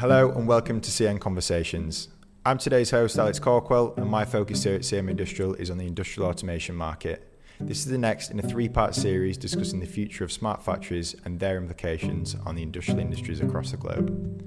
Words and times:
Hello 0.00 0.30
and 0.30 0.48
welcome 0.48 0.80
to 0.80 0.90
CM 0.90 1.20
Conversations. 1.20 2.08
I'm 2.46 2.56
today's 2.56 2.90
host, 2.90 3.18
Alex 3.18 3.38
Cawkwell, 3.38 3.94
and 3.98 4.08
my 4.08 4.24
focus 4.24 4.64
here 4.64 4.74
at 4.74 4.80
CM 4.80 5.10
Industrial 5.10 5.52
is 5.52 5.70
on 5.70 5.76
the 5.76 5.86
industrial 5.86 6.26
automation 6.30 6.74
market. 6.74 7.38
This 7.60 7.80
is 7.80 7.84
the 7.84 7.98
next 7.98 8.30
in 8.30 8.38
a 8.38 8.42
three 8.42 8.66
part 8.66 8.94
series 8.94 9.36
discussing 9.36 9.78
the 9.78 9.84
future 9.84 10.24
of 10.24 10.32
smart 10.32 10.62
factories 10.62 11.14
and 11.26 11.38
their 11.38 11.58
implications 11.58 12.34
on 12.46 12.54
the 12.54 12.62
industrial 12.62 12.98
industries 12.98 13.42
across 13.42 13.72
the 13.72 13.76
globe. 13.76 14.42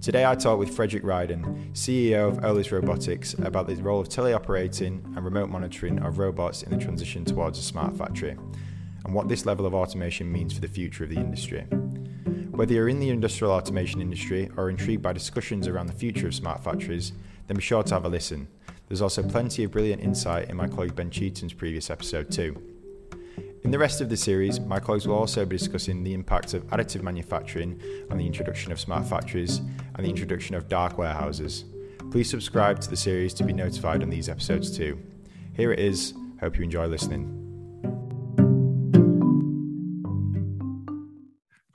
Today 0.00 0.24
I 0.24 0.34
talk 0.34 0.58
with 0.58 0.74
Fredrik 0.74 1.02
Ryden, 1.02 1.72
CEO 1.72 2.28
of 2.28 2.38
Olis 2.38 2.72
Robotics, 2.72 3.34
about 3.34 3.66
the 3.66 3.74
role 3.74 4.00
of 4.00 4.08
teleoperating 4.08 5.04
and 5.14 5.22
remote 5.22 5.50
monitoring 5.50 5.98
of 5.98 6.16
robots 6.16 6.62
in 6.62 6.70
the 6.70 6.82
transition 6.82 7.22
towards 7.22 7.58
a 7.58 7.62
smart 7.62 7.94
factory, 7.98 8.30
and 8.30 9.12
what 9.12 9.28
this 9.28 9.44
level 9.44 9.66
of 9.66 9.74
automation 9.74 10.32
means 10.32 10.54
for 10.54 10.62
the 10.62 10.68
future 10.68 11.04
of 11.04 11.10
the 11.10 11.20
industry. 11.20 11.66
Whether 12.56 12.72
you're 12.72 12.88
in 12.88 13.00
the 13.00 13.10
industrial 13.10 13.52
automation 13.52 14.00
industry 14.00 14.50
or 14.56 14.70
intrigued 14.70 15.02
by 15.02 15.12
discussions 15.12 15.68
around 15.68 15.88
the 15.88 15.92
future 15.92 16.28
of 16.28 16.34
smart 16.34 16.64
factories, 16.64 17.12
then 17.46 17.58
be 17.58 17.62
sure 17.62 17.82
to 17.82 17.94
have 17.94 18.06
a 18.06 18.08
listen. 18.08 18.48
There's 18.88 19.02
also 19.02 19.22
plenty 19.22 19.64
of 19.64 19.72
brilliant 19.72 20.02
insight 20.02 20.48
in 20.48 20.56
my 20.56 20.66
colleague 20.66 20.96
Ben 20.96 21.10
Cheetham's 21.10 21.52
previous 21.52 21.90
episode 21.90 22.30
too. 22.30 22.56
In 23.62 23.72
the 23.72 23.78
rest 23.78 24.00
of 24.00 24.08
the 24.08 24.16
series, 24.16 24.58
my 24.58 24.80
colleagues 24.80 25.06
will 25.06 25.16
also 25.16 25.44
be 25.44 25.58
discussing 25.58 26.02
the 26.02 26.14
impact 26.14 26.54
of 26.54 26.66
additive 26.68 27.02
manufacturing 27.02 27.78
on 28.10 28.16
the 28.16 28.26
introduction 28.26 28.72
of 28.72 28.80
smart 28.80 29.06
factories 29.06 29.58
and 29.58 30.06
the 30.06 30.10
introduction 30.10 30.54
of 30.54 30.66
dark 30.66 30.96
warehouses. 30.96 31.66
Please 32.10 32.30
subscribe 32.30 32.80
to 32.80 32.88
the 32.88 32.96
series 32.96 33.34
to 33.34 33.44
be 33.44 33.52
notified 33.52 34.02
on 34.02 34.08
these 34.08 34.30
episodes 34.30 34.74
too. 34.74 34.98
Here 35.52 35.72
it 35.72 35.78
is. 35.78 36.14
Hope 36.40 36.56
you 36.56 36.64
enjoy 36.64 36.86
listening. 36.86 37.45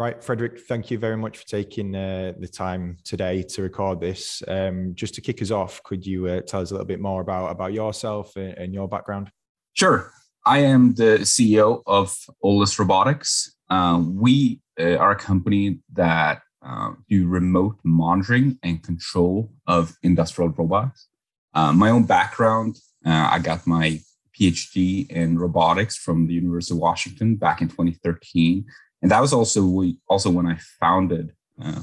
Right, 0.02 0.20
Fredrik, 0.20 0.62
thank 0.62 0.90
you 0.90 0.98
very 0.98 1.16
much 1.16 1.38
for 1.38 1.46
taking 1.46 1.96
uh, 1.96 2.34
the 2.40 2.48
time 2.48 2.98
today 3.04 3.44
to 3.44 3.62
record 3.62 4.02
this. 4.02 4.42
Um, 4.48 4.94
just 4.96 5.14
to 5.14 5.22
kick 5.22 5.44
us 5.44 5.52
off, 5.52 5.84
could 5.84 6.08
you 6.08 6.26
uh, 6.26 6.42
tell 6.42 6.62
us 6.62 6.72
a 6.72 6.74
little 6.74 6.88
bit 6.88 7.00
more 7.00 7.22
about, 7.22 7.52
about 7.52 7.72
yourself 7.72 8.36
and, 8.36 8.58
and 8.58 8.74
your 8.74 8.88
background? 8.88 9.30
Sure. 9.74 10.12
I 10.44 10.58
am 10.64 10.96
the 10.96 11.20
CEO 11.20 11.84
of 11.86 12.18
Olis 12.44 12.80
Robotics. 12.80 13.56
Uh, 13.70 14.02
we 14.04 14.60
uh, 14.80 14.96
are 14.96 15.12
a 15.12 15.16
company 15.16 15.82
that 15.94 16.42
uh, 16.66 16.94
do 17.08 17.28
remote 17.28 17.78
monitoring 17.84 18.58
and 18.64 18.82
control 18.82 19.52
of 19.68 19.96
industrial 20.02 20.50
robots. 20.50 21.10
Uh, 21.54 21.74
my 21.74 21.92
own 21.92 22.06
background, 22.06 22.76
I 23.06 23.38
got 23.38 23.68
my 23.68 24.00
PhD 24.34 25.12
in 25.12 25.38
robotics 25.38 25.96
from 25.96 26.26
the 26.26 26.34
University 26.34 26.74
of 26.74 26.80
Washington 26.80 27.36
back 27.36 27.62
in 27.62 27.68
2013, 27.68 28.66
and 29.02 29.12
that 29.12 29.22
was 29.22 29.34
also 29.34 29.66
we, 29.66 29.98
also 30.08 30.30
when 30.30 30.46
I 30.46 30.58
founded 30.80 31.34
uh, 31.64 31.82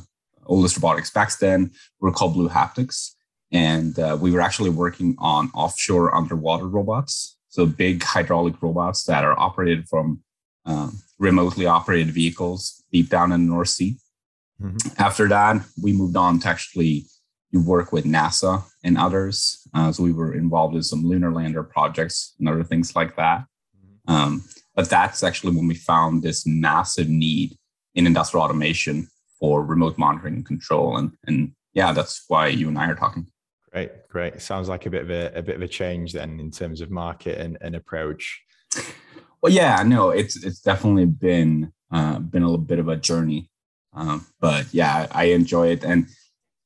Olis 0.48 0.76
Robotics. 0.76 1.10
Back 1.10 1.36
then, 1.38 1.70
we 2.00 2.08
were 2.08 2.12
called 2.12 2.36
BluHaptics, 2.36 3.12
and 3.52 3.96
we 4.20 4.30
were 4.30 4.40
actually 4.40 4.70
working 4.70 5.16
on 5.18 5.50
offshore 5.54 6.14
underwater 6.14 6.66
robots 6.66 7.38
so 7.48 7.66
big 7.66 8.02
hydraulic 8.02 8.62
robots 8.62 9.04
that 9.04 9.24
are 9.24 9.38
operated 9.38 9.88
from 9.88 10.22
um, 10.66 11.00
remotely 11.18 11.66
operated 11.66 12.08
vehicles 12.12 12.84
deep 12.92 13.08
down 13.08 13.32
in 13.32 13.46
the 13.46 13.52
North 13.52 13.70
Sea. 13.70 13.96
Mm-hmm. 14.62 15.02
After 15.02 15.28
that, 15.28 15.62
we 15.82 15.92
moved 15.92 16.16
on 16.16 16.38
to 16.40 16.48
actually 16.48 17.06
work 17.52 17.92
with 17.92 18.04
NASA 18.04 18.62
and 18.84 18.98
others. 18.98 19.66
Uh, 19.74 19.90
so 19.90 20.02
we 20.02 20.12
were 20.12 20.34
involved 20.34 20.76
in 20.76 20.82
some 20.82 21.04
lunar 21.04 21.32
lander 21.32 21.62
projects 21.62 22.34
and 22.38 22.48
other 22.48 22.64
things 22.64 22.94
like 22.94 23.16
that. 23.16 23.44
Mm-hmm. 23.76 24.12
Um, 24.12 24.44
but 24.78 24.88
that's 24.88 25.24
actually 25.24 25.56
when 25.56 25.66
we 25.66 25.74
found 25.74 26.22
this 26.22 26.46
massive 26.46 27.08
need 27.08 27.58
in 27.96 28.06
industrial 28.06 28.44
automation 28.44 29.08
for 29.40 29.64
remote 29.64 29.98
monitoring 29.98 30.34
and 30.36 30.46
control. 30.46 30.98
And, 30.98 31.10
and 31.26 31.50
yeah, 31.72 31.92
that's 31.92 32.24
why 32.28 32.46
you 32.46 32.68
and 32.68 32.78
I 32.78 32.86
are 32.86 32.94
talking. 32.94 33.26
Great, 33.72 34.06
great. 34.08 34.40
Sounds 34.40 34.68
like 34.68 34.86
a 34.86 34.90
bit 34.90 35.02
of 35.02 35.10
a, 35.10 35.32
a 35.34 35.42
bit 35.42 35.56
of 35.56 35.62
a 35.62 35.66
change 35.66 36.12
then 36.12 36.38
in 36.38 36.52
terms 36.52 36.80
of 36.80 36.92
market 36.92 37.40
and, 37.40 37.58
and 37.60 37.74
approach. 37.74 38.40
Well, 39.42 39.52
yeah, 39.52 39.82
no, 39.82 40.10
it's 40.10 40.36
it's 40.44 40.60
definitely 40.60 41.06
been 41.06 41.72
uh, 41.92 42.20
been 42.20 42.44
a 42.44 42.46
little 42.46 42.64
bit 42.64 42.78
of 42.78 42.86
a 42.88 42.96
journey, 42.96 43.50
um, 43.94 44.26
but 44.40 44.72
yeah, 44.72 45.08
I 45.10 45.24
enjoy 45.24 45.68
it. 45.68 45.84
And 45.84 46.06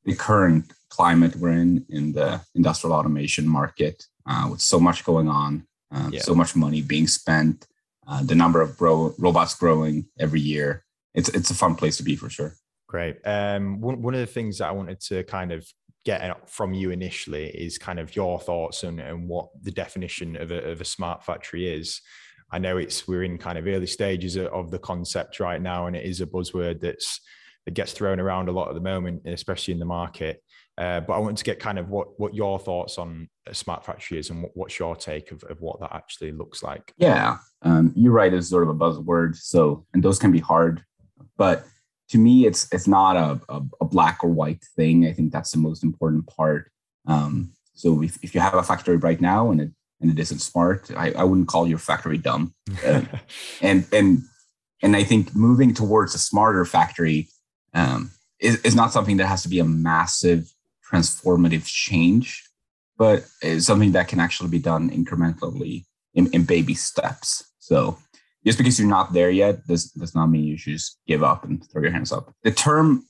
the 0.05 0.15
current 0.15 0.71
climate 0.91 1.37
we're 1.37 1.53
in 1.53 1.87
in 1.89 2.13
the 2.13 2.43
industrial 2.55 2.95
automation 2.95 3.49
market, 3.49 4.07
uh, 4.27 4.49
with 4.51 4.61
so 4.61 4.79
much 4.79 5.03
going 5.05 5.29
on, 5.29 5.67
uh, 5.95 6.09
yeah. 6.13 6.21
so 6.21 6.35
much 6.35 6.57
money 6.57 6.83
being 6.83 7.07
spent, 7.07 7.67
uh, 8.13 8.23
the 8.23 8.35
number 8.35 8.61
of 8.61 8.77
bro- 8.77 9.15
robots 9.19 9.55
growing 9.55 10.07
every 10.19 10.41
year, 10.41 10.85
it's 11.15 11.31
it's 11.31 11.51
a 11.51 11.55
fun 11.55 11.75
place 11.75 11.97
to 11.97 12.03
be 12.03 12.15
for 12.15 12.29
sure. 12.29 12.55
Great. 12.87 13.17
Um, 13.25 13.81
one 13.81 14.03
one 14.03 14.15
of 14.15 14.21
the 14.21 14.27
things 14.27 14.59
that 14.59 14.69
I 14.69 14.73
wanted 14.73 15.01
to 15.09 15.25
kind 15.25 15.51
of 15.51 15.67
get 16.05 16.51
from 16.51 16.75
you 16.75 16.91
initially 16.91 17.47
is 17.47 17.79
kind 17.79 17.99
of 17.99 18.15
your 18.15 18.39
thoughts 18.39 18.83
and, 18.83 19.01
and 19.01 19.29
what 19.29 19.49
the 19.63 19.71
definition 19.71 20.37
of 20.37 20.51
a, 20.51 20.71
of 20.73 20.81
a 20.81 20.85
smart 20.85 21.25
factory 21.25 21.73
is. 21.73 22.03
I 22.51 22.59
know 22.59 22.77
it's 22.77 23.09
we're 23.09 23.23
in 23.23 23.39
kind 23.39 23.57
of 23.57 23.67
early 23.67 23.87
stages 23.87 24.37
of 24.37 24.71
the 24.71 24.79
concept 24.79 25.41
right 25.41 25.63
now, 25.63 25.87
and 25.87 25.97
it 25.97 26.05
is 26.05 26.21
a 26.21 26.27
buzzword 26.27 26.81
that's 26.81 27.19
that 27.65 27.75
gets 27.75 27.93
thrown 27.93 28.21
around 28.21 28.51
a 28.51 28.53
lot 28.53 28.69
at 28.69 28.75
the 28.75 28.81
moment, 28.81 29.23
especially 29.25 29.73
in 29.73 29.81
the 29.81 29.87
market. 29.87 30.43
Uh, 30.79 31.01
but 31.01 31.13
I 31.13 31.19
want 31.19 31.37
to 31.39 31.45
get 31.45 31.61
kind 31.61 31.79
of 31.79 31.91
what 31.91 32.19
what 32.19 32.35
your 32.35 32.59
thoughts 32.59 32.97
on 32.97 33.29
a 33.47 33.55
smart 33.55 33.85
factory 33.85 34.19
is, 34.19 34.31
and 34.31 34.43
what, 34.43 34.57
what's 34.57 34.79
your 34.79 34.97
take 34.97 35.31
of, 35.31 35.43
of 35.45 35.61
what 35.61 35.81
that 35.81 35.95
actually 35.95 36.33
looks 36.33 36.63
like. 36.63 36.95
Yeah, 36.97 37.39
um, 37.61 37.93
you're 37.95 38.13
right. 38.13 38.33
It's 38.33 38.49
sort 38.49 38.63
of 38.63 38.71
a 38.71 38.75
buzzword. 38.75 39.37
So, 39.37 39.87
and 39.93 40.03
those 40.03 40.19
can 40.19 40.33
be 40.33 40.41
hard, 40.41 40.83
but 41.37 41.67
to 42.09 42.19
me, 42.19 42.47
it's 42.47 42.69
it's 42.73 42.87
not 42.87 43.17
a, 43.17 43.41
a, 43.49 43.63
a, 43.81 43.85
black 43.85 44.23
or 44.23 44.31
white 44.31 44.65
thing. 44.77 45.07
I 45.07 45.13
think 45.13 45.33
that's 45.33 45.51
the 45.51 45.59
most 45.59 45.83
important 45.83 46.27
part. 46.27 46.71
Um, 47.07 47.53
so 47.75 48.03
if, 48.03 48.19
if 48.23 48.35
you 48.35 48.41
have 48.41 48.55
a 48.55 48.63
factory 48.63 48.97
right 48.97 49.21
now 49.21 49.51
and 49.51 49.61
it 49.61 49.71
and 50.01 50.11
it 50.11 50.19
isn't 50.19 50.41
smart, 50.41 50.91
I, 50.97 51.13
I 51.13 51.25
wouldn't 51.25 51.49
call 51.49 51.67
your 51.67 51.79
factory 51.79 52.19
dumb. 52.19 52.55
Uh, 52.85 53.03
and 53.63 53.87
and 53.93 54.23
and 54.83 54.97
I 54.97 55.05
think 55.05 55.35
moving 55.35 55.75
towards 55.75 56.15
a 56.15 56.19
smarter 56.19 56.65
factory 56.65 57.29
um, 57.73 58.11
is, 58.41 58.61
is 58.63 58.75
not 58.75 58.93
something 58.93 59.17
that 59.19 59.27
has 59.27 59.43
to 59.43 59.49
be 59.49 59.61
a 59.61 59.65
massive 59.65 60.53
transformative 60.93 61.67
change, 61.67 62.45
but 62.99 63.25
is 63.43 63.67
something 63.67 63.93
that 63.93 64.09
can 64.09 64.21
actually 64.21 64.51
be 64.51 64.59
done 64.59 64.91
incrementally 64.91 65.85
in, 66.15 66.29
in 66.33 66.45
baby 66.45 66.75
steps. 66.75 67.45
So 67.59 67.99
just 68.45 68.59
because 68.59 68.79
you're 68.79 68.89
not 68.89 69.13
there 69.13 69.31
yet 69.31 69.67
does, 69.67 69.91
does 69.93 70.15
not 70.15 70.27
mean 70.27 70.45
you 70.45 70.57
should 70.57 70.75
just 70.75 70.99
give 71.07 71.23
up 71.23 71.45
and 71.45 71.65
throw 71.71 71.83
your 71.83 71.93
hands 71.93 72.13
up. 72.13 72.35
The 72.43 72.51
term 72.51 73.05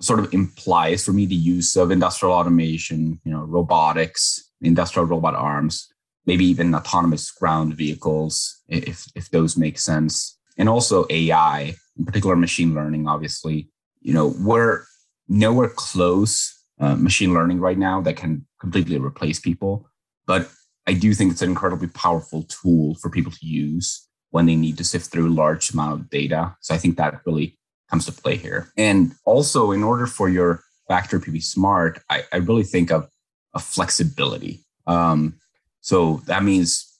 sort 0.00 0.18
of 0.18 0.32
implies 0.34 1.04
for 1.04 1.12
me 1.12 1.26
the 1.26 1.34
use 1.34 1.76
of 1.76 1.90
industrial 1.90 2.34
automation, 2.34 3.20
you 3.24 3.32
know, 3.32 3.44
robotics, 3.44 4.50
industrial 4.60 5.06
robot 5.06 5.34
arms, 5.34 5.88
maybe 6.26 6.44
even 6.44 6.74
autonomous 6.74 7.30
ground 7.30 7.74
vehicles, 7.74 8.62
if, 8.68 9.06
if 9.14 9.30
those 9.30 9.56
make 9.56 9.78
sense. 9.78 10.38
And 10.56 10.68
also 10.68 11.06
AI, 11.10 11.74
in 11.98 12.04
particular 12.04 12.36
machine 12.36 12.74
learning, 12.74 13.08
obviously. 13.08 13.68
You 14.00 14.14
know, 14.14 14.34
we're 14.38 14.84
nowhere 15.28 15.70
close 15.70 16.53
uh, 16.80 16.96
machine 16.96 17.32
learning 17.34 17.60
right 17.60 17.78
now 17.78 18.00
that 18.00 18.16
can 18.16 18.46
completely 18.60 18.98
replace 18.98 19.40
people. 19.40 19.88
But 20.26 20.50
I 20.86 20.94
do 20.94 21.14
think 21.14 21.32
it's 21.32 21.42
an 21.42 21.50
incredibly 21.50 21.88
powerful 21.88 22.44
tool 22.44 22.94
for 22.96 23.10
people 23.10 23.32
to 23.32 23.46
use 23.46 24.06
when 24.30 24.46
they 24.46 24.56
need 24.56 24.76
to 24.78 24.84
sift 24.84 25.10
through 25.10 25.28
large 25.28 25.72
amount 25.72 26.00
of 26.00 26.10
data. 26.10 26.56
So 26.60 26.74
I 26.74 26.78
think 26.78 26.96
that 26.96 27.20
really 27.24 27.56
comes 27.90 28.06
to 28.06 28.12
play 28.12 28.36
here. 28.36 28.72
And 28.76 29.14
also, 29.24 29.72
in 29.72 29.82
order 29.82 30.06
for 30.06 30.28
your 30.28 30.62
factory 30.88 31.20
to 31.20 31.30
be 31.30 31.40
smart, 31.40 32.02
I, 32.10 32.24
I 32.32 32.36
really 32.38 32.64
think 32.64 32.90
of, 32.90 33.08
a 33.54 33.60
flexibility. 33.60 34.64
Um, 34.86 35.36
so 35.80 36.22
that 36.26 36.42
means 36.42 36.98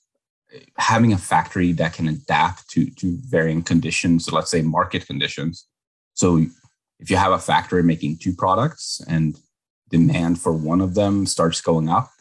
having 0.77 1.11
a 1.11 1.17
factory 1.17 1.73
that 1.73 1.93
can 1.93 2.07
adapt 2.07 2.69
to, 2.69 2.89
to 2.91 3.17
varying 3.27 3.61
conditions, 3.61 4.25
so 4.25 4.35
let's 4.35 4.49
say 4.49 4.61
market 4.61 5.05
conditions. 5.05 5.67
So 6.13 6.45
if 6.99 7.09
you 7.09 7.17
have 7.17 7.33
a 7.33 7.39
factory 7.39 7.83
making 7.83 8.19
two 8.19 8.33
products 8.33 9.01
and 9.07 9.37
demand 9.89 10.39
for 10.39 10.53
one 10.53 10.81
of 10.81 10.95
them 10.95 11.25
starts 11.25 11.61
going 11.61 11.89
up, 11.89 12.11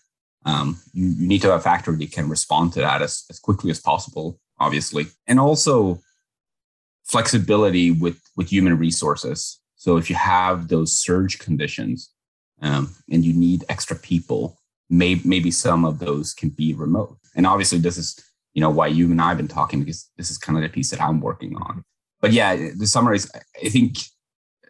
um, 0.44 0.78
you, 0.92 1.08
you, 1.08 1.26
need 1.26 1.40
to 1.42 1.50
have 1.50 1.60
a 1.60 1.62
factory 1.62 1.96
that 1.96 2.12
can 2.12 2.28
respond 2.28 2.72
to 2.74 2.80
that 2.80 3.00
as, 3.00 3.24
as 3.30 3.38
quickly 3.38 3.70
as 3.70 3.80
possible 3.80 4.38
obviously, 4.58 5.06
and 5.26 5.40
also 5.40 6.00
flexibility 7.04 7.90
with 7.90 8.20
with 8.36 8.48
human 8.48 8.78
resources. 8.78 9.60
So 9.76 9.96
if 9.96 10.08
you 10.08 10.16
have 10.16 10.68
those 10.68 10.98
surge 10.98 11.38
conditions 11.38 12.10
um, 12.62 12.94
and 13.10 13.24
you 13.24 13.34
need 13.34 13.64
extra 13.68 13.96
people, 13.96 14.58
may, 14.88 15.20
maybe 15.24 15.50
some 15.50 15.84
of 15.84 15.98
those 15.98 16.32
can 16.32 16.48
be 16.48 16.72
remote. 16.72 17.18
And 17.34 17.46
obviously, 17.46 17.78
this 17.78 17.98
is 17.98 18.18
you 18.54 18.60
know 18.60 18.70
why 18.70 18.86
you 18.86 19.10
and 19.10 19.20
I 19.20 19.28
have 19.28 19.36
been 19.36 19.48
talking 19.48 19.80
because 19.80 20.10
this 20.16 20.30
is 20.30 20.38
kind 20.38 20.56
of 20.56 20.62
the 20.62 20.68
piece 20.68 20.90
that 20.90 21.02
I'm 21.02 21.20
working 21.20 21.56
on. 21.56 21.84
But 22.20 22.32
yeah, 22.32 22.56
the 22.76 22.86
summary 22.86 23.16
is 23.16 23.30
I 23.62 23.68
think 23.68 23.98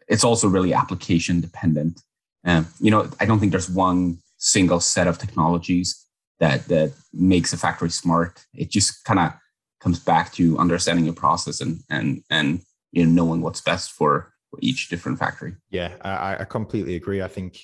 it's 0.08 0.24
also 0.24 0.48
really 0.48 0.74
application 0.74 1.40
dependent. 1.40 2.00
Um, 2.44 2.68
you 2.80 2.90
know, 2.90 3.08
I 3.20 3.24
don't 3.24 3.40
think 3.40 3.52
there's 3.52 3.70
one 3.70 4.18
single 4.38 4.80
set 4.80 5.06
of 5.06 5.18
technologies 5.18 6.04
that 6.40 6.66
that 6.68 6.92
makes 7.12 7.52
a 7.52 7.56
factory 7.56 7.90
smart. 7.90 8.44
It 8.54 8.70
just 8.70 9.04
kind 9.04 9.20
of 9.20 9.32
comes 9.80 9.98
back 9.98 10.32
to 10.32 10.58
understanding 10.58 11.04
your 11.04 11.14
process 11.14 11.60
and 11.60 11.80
and 11.90 12.22
and 12.30 12.60
you 12.92 13.04
know 13.04 13.12
knowing 13.12 13.40
what's 13.40 13.60
best 13.60 13.92
for 13.92 14.32
each 14.60 14.88
different 14.88 15.18
factory. 15.18 15.54
Yeah, 15.70 15.94
I, 16.02 16.36
I 16.40 16.44
completely 16.44 16.96
agree. 16.96 17.22
I 17.22 17.28
think 17.28 17.60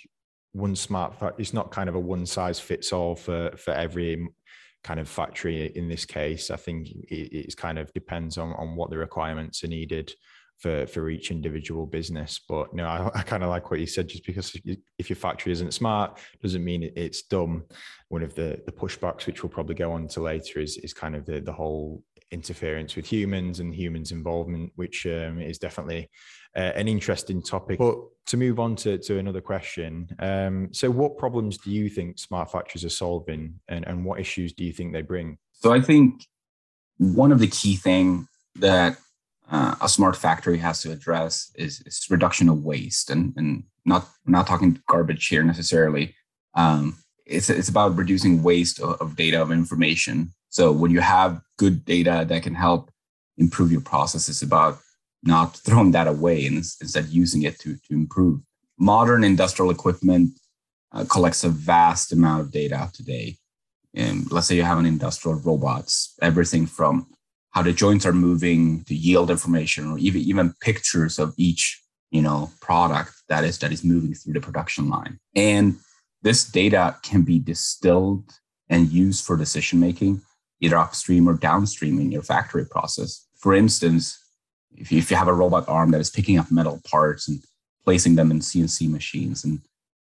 one 0.52 0.74
smart 0.74 1.14
it's 1.38 1.52
not 1.52 1.70
kind 1.70 1.88
of 1.88 1.94
a 1.94 2.00
one 2.00 2.26
size 2.26 2.58
fits 2.58 2.92
all 2.92 3.14
for 3.14 3.50
for 3.56 3.72
every 3.72 4.28
kind 4.82 4.98
of 4.98 5.08
factory 5.08 5.66
in 5.76 5.88
this 5.88 6.04
case. 6.04 6.50
I 6.50 6.56
think 6.56 6.88
it, 6.88 7.32
it's 7.32 7.54
kind 7.54 7.78
of 7.78 7.92
depends 7.92 8.38
on 8.38 8.52
on 8.54 8.76
what 8.76 8.90
the 8.90 8.98
requirements 8.98 9.62
are 9.62 9.68
needed 9.68 10.12
for 10.60 10.86
for 10.86 11.10
each 11.10 11.30
individual 11.30 11.86
business. 11.86 12.40
But 12.48 12.72
no, 12.74 12.84
I, 12.86 13.10
I 13.20 13.22
kind 13.22 13.42
of 13.42 13.48
like 13.48 13.70
what 13.70 13.80
you 13.80 13.86
said. 13.86 14.08
Just 14.08 14.26
because 14.26 14.54
if 14.98 15.10
your 15.10 15.16
factory 15.16 15.52
isn't 15.52 15.74
smart, 15.74 16.18
doesn't 16.42 16.64
mean 16.64 16.92
it's 16.96 17.22
dumb. 17.22 17.64
One 18.08 18.22
of 18.22 18.34
the 18.34 18.60
the 18.66 18.72
pushbacks, 18.72 19.26
which 19.26 19.42
we'll 19.42 19.50
probably 19.50 19.74
go 19.74 19.92
on 19.92 20.08
to 20.08 20.20
later, 20.20 20.60
is 20.60 20.76
is 20.78 20.92
kind 20.92 21.16
of 21.16 21.24
the 21.24 21.40
the 21.40 21.52
whole 21.52 22.04
interference 22.30 22.94
with 22.94 23.06
humans 23.06 23.58
and 23.60 23.74
humans 23.74 24.12
involvement, 24.12 24.70
which 24.76 25.06
um, 25.06 25.40
is 25.40 25.58
definitely 25.58 26.08
uh, 26.56 26.72
an 26.76 26.86
interesting 26.86 27.42
topic. 27.42 27.78
But 27.78 27.98
to 28.26 28.36
move 28.36 28.60
on 28.60 28.76
to, 28.76 28.98
to 28.98 29.18
another 29.18 29.40
question, 29.40 30.08
um, 30.20 30.68
so 30.72 30.90
what 30.90 31.18
problems 31.18 31.58
do 31.58 31.70
you 31.72 31.88
think 31.88 32.18
smart 32.18 32.52
factories 32.52 32.84
are 32.84 32.90
solving, 32.90 33.60
and, 33.68 33.86
and 33.86 34.04
what 34.04 34.20
issues 34.20 34.52
do 34.52 34.64
you 34.64 34.72
think 34.72 34.92
they 34.92 35.02
bring? 35.02 35.38
So 35.52 35.72
I 35.72 35.80
think 35.80 36.24
one 36.98 37.32
of 37.32 37.38
the 37.38 37.48
key 37.48 37.76
thing 37.76 38.28
that 38.56 38.96
uh, 39.50 39.74
a 39.80 39.88
smart 39.88 40.16
factory 40.16 40.58
has 40.58 40.80
to 40.82 40.92
address 40.92 41.50
is, 41.56 41.82
is 41.86 42.06
reduction 42.08 42.48
of 42.48 42.62
waste. 42.62 43.10
And, 43.10 43.34
and 43.36 43.64
not 43.84 44.08
not 44.26 44.46
talking 44.46 44.80
garbage 44.88 45.26
here 45.28 45.42
necessarily. 45.42 46.14
Um, 46.54 46.98
it's, 47.26 47.48
it's 47.50 47.68
about 47.68 47.96
reducing 47.96 48.42
waste 48.42 48.80
of, 48.80 49.00
of, 49.00 49.16
data 49.16 49.40
of 49.40 49.52
information. 49.52 50.32
So 50.48 50.72
when 50.72 50.90
you 50.90 51.00
have 51.00 51.40
good 51.58 51.84
data 51.84 52.24
that 52.28 52.42
can 52.42 52.54
help 52.54 52.90
improve 53.38 53.70
your 53.70 53.80
process 53.80 54.28
it's 54.28 54.42
about 54.42 54.78
not 55.22 55.56
throwing 55.56 55.92
that 55.92 56.08
away 56.08 56.46
and 56.46 56.56
instead 56.56 57.06
using 57.08 57.42
it 57.42 57.58
to, 57.60 57.76
to 57.76 57.94
improve. 57.94 58.40
Modern 58.78 59.22
industrial 59.22 59.70
equipment 59.70 60.32
uh, 60.92 61.04
collects 61.04 61.44
a 61.44 61.48
vast 61.48 62.12
amount 62.12 62.40
of 62.40 62.50
data 62.50 62.90
today. 62.92 63.36
And 63.94 64.30
let's 64.32 64.46
say 64.46 64.56
you 64.56 64.62
have 64.62 64.78
an 64.78 64.86
industrial 64.86 65.38
robots 65.40 66.14
everything 66.20 66.66
from 66.66 67.06
how 67.50 67.62
the 67.62 67.72
joints 67.72 68.06
are 68.06 68.12
moving, 68.12 68.84
to 68.84 68.94
yield 68.94 69.30
information, 69.30 69.90
or 69.90 69.98
even 69.98 70.20
even 70.22 70.54
pictures 70.60 71.18
of 71.18 71.34
each 71.36 71.82
you 72.10 72.22
know 72.22 72.50
product 72.60 73.12
that 73.28 73.44
is 73.44 73.58
that 73.58 73.72
is 73.72 73.84
moving 73.84 74.14
through 74.14 74.34
the 74.34 74.40
production 74.40 74.88
line. 74.88 75.18
And 75.34 75.76
this 76.22 76.44
data 76.44 76.96
can 77.02 77.22
be 77.22 77.38
distilled 77.38 78.30
and 78.68 78.88
used 78.88 79.24
for 79.24 79.36
decision 79.36 79.80
making, 79.80 80.22
either 80.60 80.78
upstream 80.78 81.28
or 81.28 81.34
downstream 81.34 81.98
in 81.98 82.12
your 82.12 82.22
factory 82.22 82.64
process. 82.64 83.26
For 83.38 83.54
instance, 83.54 84.18
if 84.76 84.92
you, 84.92 84.98
if 84.98 85.10
you 85.10 85.16
have 85.16 85.28
a 85.28 85.32
robot 85.32 85.68
arm 85.68 85.90
that 85.90 86.00
is 86.00 86.10
picking 86.10 86.38
up 86.38 86.52
metal 86.52 86.80
parts 86.88 87.28
and 87.28 87.40
placing 87.84 88.14
them 88.14 88.30
in 88.30 88.40
CNC 88.40 88.88
machines, 88.88 89.44
and 89.44 89.60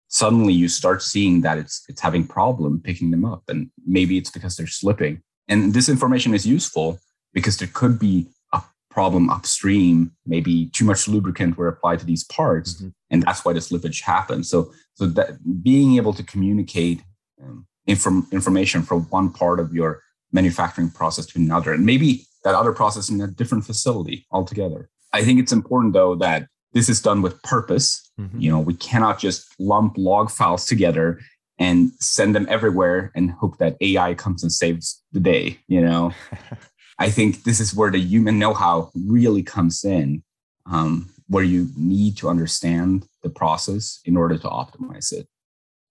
suddenly 0.09 0.53
you 0.53 0.67
start 0.67 1.01
seeing 1.01 1.41
that 1.41 1.57
it's 1.57 1.85
it's 1.88 2.01
having 2.01 2.27
problem 2.27 2.81
picking 2.81 3.11
them 3.11 3.23
up, 3.23 3.43
and 3.47 3.69
maybe 3.85 4.17
it's 4.17 4.31
because 4.31 4.57
they're 4.57 4.67
slipping. 4.67 5.21
And 5.47 5.73
this 5.73 5.88
information 5.88 6.33
is 6.33 6.45
useful 6.45 7.00
because 7.38 7.57
there 7.57 7.69
could 7.72 8.00
be 8.00 8.25
a 8.51 8.63
problem 8.89 9.30
upstream. 9.30 10.12
Maybe 10.25 10.72
too 10.74 10.86
much 10.86 11.07
lubricant 11.07 11.56
were 11.56 11.68
applied 11.68 12.00
to 12.00 12.06
these 12.06 12.24
parts, 12.24 12.74
mm-hmm. 12.74 12.88
and 13.12 13.22
that's 13.22 13.45
why 13.45 13.54
the 13.54 13.60
slippage 13.60 14.01
happens. 14.01 14.50
So, 14.50 14.74
so 14.95 15.06
that 15.06 15.38
being 15.62 15.98
able 15.98 16.13
to 16.13 16.24
communicate 16.24 17.04
um, 17.39 17.68
inform, 17.86 18.28
information 18.31 18.81
from 18.81 19.01
one 19.12 19.30
part 19.31 19.60
of 19.60 19.72
your 19.72 20.01
manufacturing 20.31 20.89
process 20.89 21.28
to 21.28 21.38
another, 21.38 21.74
and 21.74 21.86
maybe 21.86 22.25
that 22.44 22.56
other 22.56 22.74
process 22.74 23.07
in 23.07 23.22
a 23.22 23.28
different 23.28 23.66
facility 23.66 24.25
altogether. 24.31 24.89
I 25.13 25.24
think 25.24 25.39
it's 25.39 25.51
important 25.51 25.94
though 25.94 26.16
that 26.16 26.48
this 26.74 26.89
is 26.89 27.00
done 27.04 27.22
with 27.22 27.39
purpose. 27.44 28.12
Mm-hmm. 28.19 28.39
You 28.39 28.50
know, 28.50 28.60
we 28.60 28.74
cannot 28.74 29.19
just 29.19 29.45
lump 29.60 29.94
log 29.95 30.31
files 30.31 30.66
together 30.66 31.19
and 31.60 31.92
send 32.00 32.34
them 32.34 32.48
everywhere 32.50 33.12
and 33.13 33.30
hope 33.30 33.60
that 33.60 33.78
AI 33.80 34.16
comes 34.16 34.42
and 34.42 34.51
saves 34.51 35.04
the 35.12 35.19
day, 35.19 35.60
you 35.68 35.81
know. 35.81 36.13
I 36.99 37.09
think 37.09 37.44
this 37.44 37.59
is 37.59 37.75
where 37.75 37.91
the 37.91 37.99
human 37.99 38.39
know-how 38.39 38.91
really 38.95 39.44
comes 39.44 39.83
in, 39.83 40.23
um, 40.65 41.09
where 41.27 41.44
you 41.44 41.69
need 41.75 42.17
to 42.17 42.29
understand 42.29 43.07
the 43.21 43.29
process 43.29 43.99
in 44.05 44.17
order 44.17 44.38
to 44.38 44.47
optimize 44.47 45.11
it. 45.11 45.27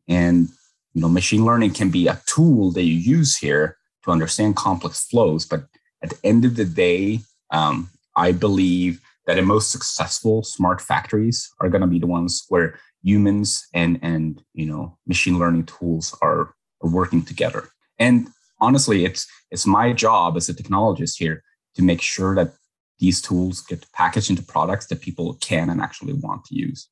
And 0.08 0.48
you 0.94 1.02
know, 1.02 1.08
machine 1.08 1.44
learning 1.44 1.74
can 1.74 1.90
be 1.90 2.08
a 2.08 2.20
tool 2.26 2.72
that 2.72 2.84
you 2.84 2.94
use 2.94 3.36
here 3.36 3.76
to 4.04 4.10
understand 4.10 4.56
complex 4.56 5.04
flows. 5.04 5.44
But 5.44 5.66
at 6.02 6.10
the 6.10 6.18
end 6.24 6.44
of 6.46 6.56
the 6.56 6.64
day, 6.64 7.20
um, 7.50 7.90
I 8.16 8.32
believe 8.32 9.00
that 9.26 9.34
the 9.34 9.42
most 9.42 9.70
successful 9.70 10.42
smart 10.42 10.80
factories 10.80 11.52
are 11.60 11.68
going 11.68 11.82
to 11.82 11.86
be 11.86 11.98
the 11.98 12.06
ones 12.06 12.44
where 12.48 12.78
humans 13.02 13.66
and 13.74 13.98
and 14.02 14.42
you 14.54 14.66
know 14.66 14.96
machine 15.06 15.38
learning 15.38 15.64
tools 15.64 16.16
are, 16.22 16.54
are 16.82 16.90
working 16.90 17.22
together. 17.22 17.68
And 17.98 18.28
honestly, 18.60 19.04
it's 19.04 19.26
it's 19.50 19.66
my 19.66 19.92
job 19.92 20.36
as 20.36 20.48
a 20.48 20.54
technologist 20.54 21.18
here 21.18 21.42
to 21.74 21.82
make 21.82 22.02
sure 22.02 22.34
that 22.34 22.52
these 22.98 23.20
tools 23.20 23.60
get 23.60 23.90
packaged 23.92 24.30
into 24.30 24.42
products 24.42 24.86
that 24.86 25.00
people 25.00 25.34
can 25.40 25.70
and 25.70 25.80
actually 25.80 26.14
want 26.14 26.44
to 26.46 26.54
use, 26.54 26.88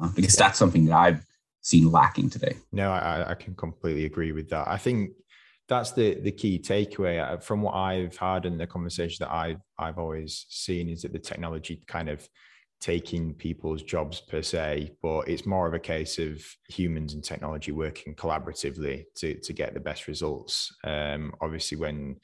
uh, 0.00 0.08
because 0.14 0.36
that's 0.36 0.58
something 0.58 0.86
that 0.86 0.96
I've 0.96 1.24
seen 1.60 1.90
lacking 1.90 2.30
today. 2.30 2.56
No, 2.72 2.90
I, 2.90 3.30
I 3.30 3.34
can 3.34 3.54
completely 3.54 4.04
agree 4.04 4.32
with 4.32 4.48
that. 4.50 4.68
I 4.68 4.76
think 4.76 5.10
that's 5.68 5.92
the 5.92 6.14
the 6.20 6.32
key 6.32 6.58
takeaway 6.58 7.20
uh, 7.20 7.38
from 7.38 7.62
what 7.62 7.74
I've 7.74 8.16
had 8.16 8.46
and 8.46 8.58
the 8.58 8.66
conversation 8.66 9.24
that 9.24 9.32
I've 9.32 9.60
I've 9.78 9.98
always 9.98 10.46
seen 10.48 10.88
is 10.88 11.02
that 11.02 11.12
the 11.12 11.18
technology 11.18 11.82
kind 11.86 12.08
of 12.08 12.26
taking 12.80 13.34
people's 13.34 13.82
jobs 13.82 14.20
per 14.20 14.42
se, 14.42 14.92
but 15.02 15.28
it's 15.28 15.46
more 15.46 15.66
of 15.66 15.74
a 15.74 15.78
case 15.78 16.18
of 16.18 16.40
humans 16.68 17.14
and 17.14 17.24
technology 17.24 17.72
working 17.72 18.14
collaboratively 18.14 19.04
to, 19.16 19.34
to 19.40 19.52
get 19.52 19.74
the 19.74 19.80
best 19.80 20.06
results. 20.06 20.72
Um, 20.84 21.34
obviously, 21.40 21.76
when 21.76 22.16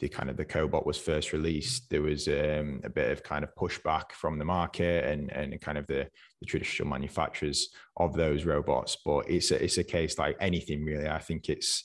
the 0.00 0.08
kind 0.08 0.30
of 0.30 0.36
the 0.36 0.44
cobot 0.44 0.86
was 0.86 0.98
first 0.98 1.32
released, 1.32 1.90
there 1.90 2.02
was 2.02 2.26
um, 2.26 2.80
a 2.84 2.90
bit 2.90 3.12
of 3.12 3.22
kind 3.22 3.44
of 3.44 3.54
pushback 3.54 4.12
from 4.12 4.38
the 4.38 4.44
market 4.44 5.04
and 5.04 5.30
and 5.30 5.60
kind 5.60 5.78
of 5.78 5.86
the, 5.86 6.08
the 6.40 6.46
traditional 6.46 6.88
manufacturers 6.88 7.68
of 7.96 8.14
those 8.14 8.44
robots. 8.44 8.96
But 9.04 9.30
it's 9.30 9.50
a, 9.50 9.62
it's 9.62 9.78
a 9.78 9.84
case 9.84 10.18
like 10.18 10.36
anything 10.40 10.84
really. 10.84 11.08
I 11.08 11.18
think 11.18 11.48
it's 11.48 11.84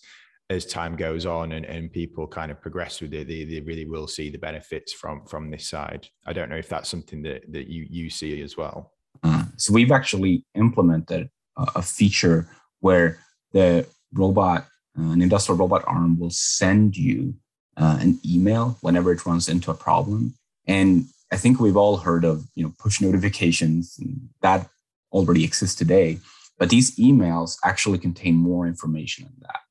as 0.50 0.66
time 0.66 0.96
goes 0.96 1.26
on 1.26 1.54
and, 1.54 1.66
and 1.66 1.92
people 1.92 2.28
kind 2.28 2.52
of 2.52 2.62
progress 2.62 3.02
with 3.02 3.14
it, 3.14 3.28
they, 3.28 3.44
they 3.46 3.62
really 3.62 3.86
will 3.86 4.08
see 4.08 4.30
the 4.30 4.38
benefits 4.38 4.94
from 4.94 5.26
from 5.26 5.50
this 5.50 5.68
side. 5.68 6.08
I 6.26 6.34
don't 6.34 6.50
know 6.50 6.56
if 6.56 6.70
that's 6.70 6.90
something 6.90 7.24
that, 7.24 7.52
that 7.52 7.68
you 7.68 7.88
you 7.90 8.10
see 8.10 8.42
as 8.42 8.56
well. 8.56 8.92
Uh, 9.24 9.46
so 9.58 9.74
we've 9.74 9.92
actually 9.92 10.46
implemented 10.54 11.30
a, 11.58 11.68
a 11.76 11.82
feature 11.82 12.48
where 12.82 13.20
the 13.54 13.88
robot, 14.14 14.68
uh, 15.00 15.12
an 15.12 15.22
industrial 15.22 15.58
robot 15.58 15.84
arm, 15.88 16.20
will 16.20 16.30
send 16.30 16.96
you 16.96 17.34
uh, 17.78 17.98
an 18.00 18.20
email 18.26 18.78
whenever 18.82 19.12
it 19.12 19.26
runs 19.26 19.50
into 19.50 19.72
a 19.72 19.76
problem. 19.76 20.36
And 20.68 21.06
I 21.32 21.38
think 21.38 21.60
we've 21.60 21.78
all 21.78 21.98
heard 21.98 22.24
of 22.24 22.46
you 22.54 22.64
know 22.64 22.74
push 22.78 23.02
notifications 23.02 24.00
that 24.42 24.70
already 25.12 25.44
exists 25.44 25.76
today, 25.76 26.20
but 26.60 26.70
these 26.70 26.96
emails 26.98 27.58
actually 27.64 27.98
contain 27.98 28.36
more 28.36 28.68
information 28.68 29.26
than 29.26 29.40
that 29.42 29.62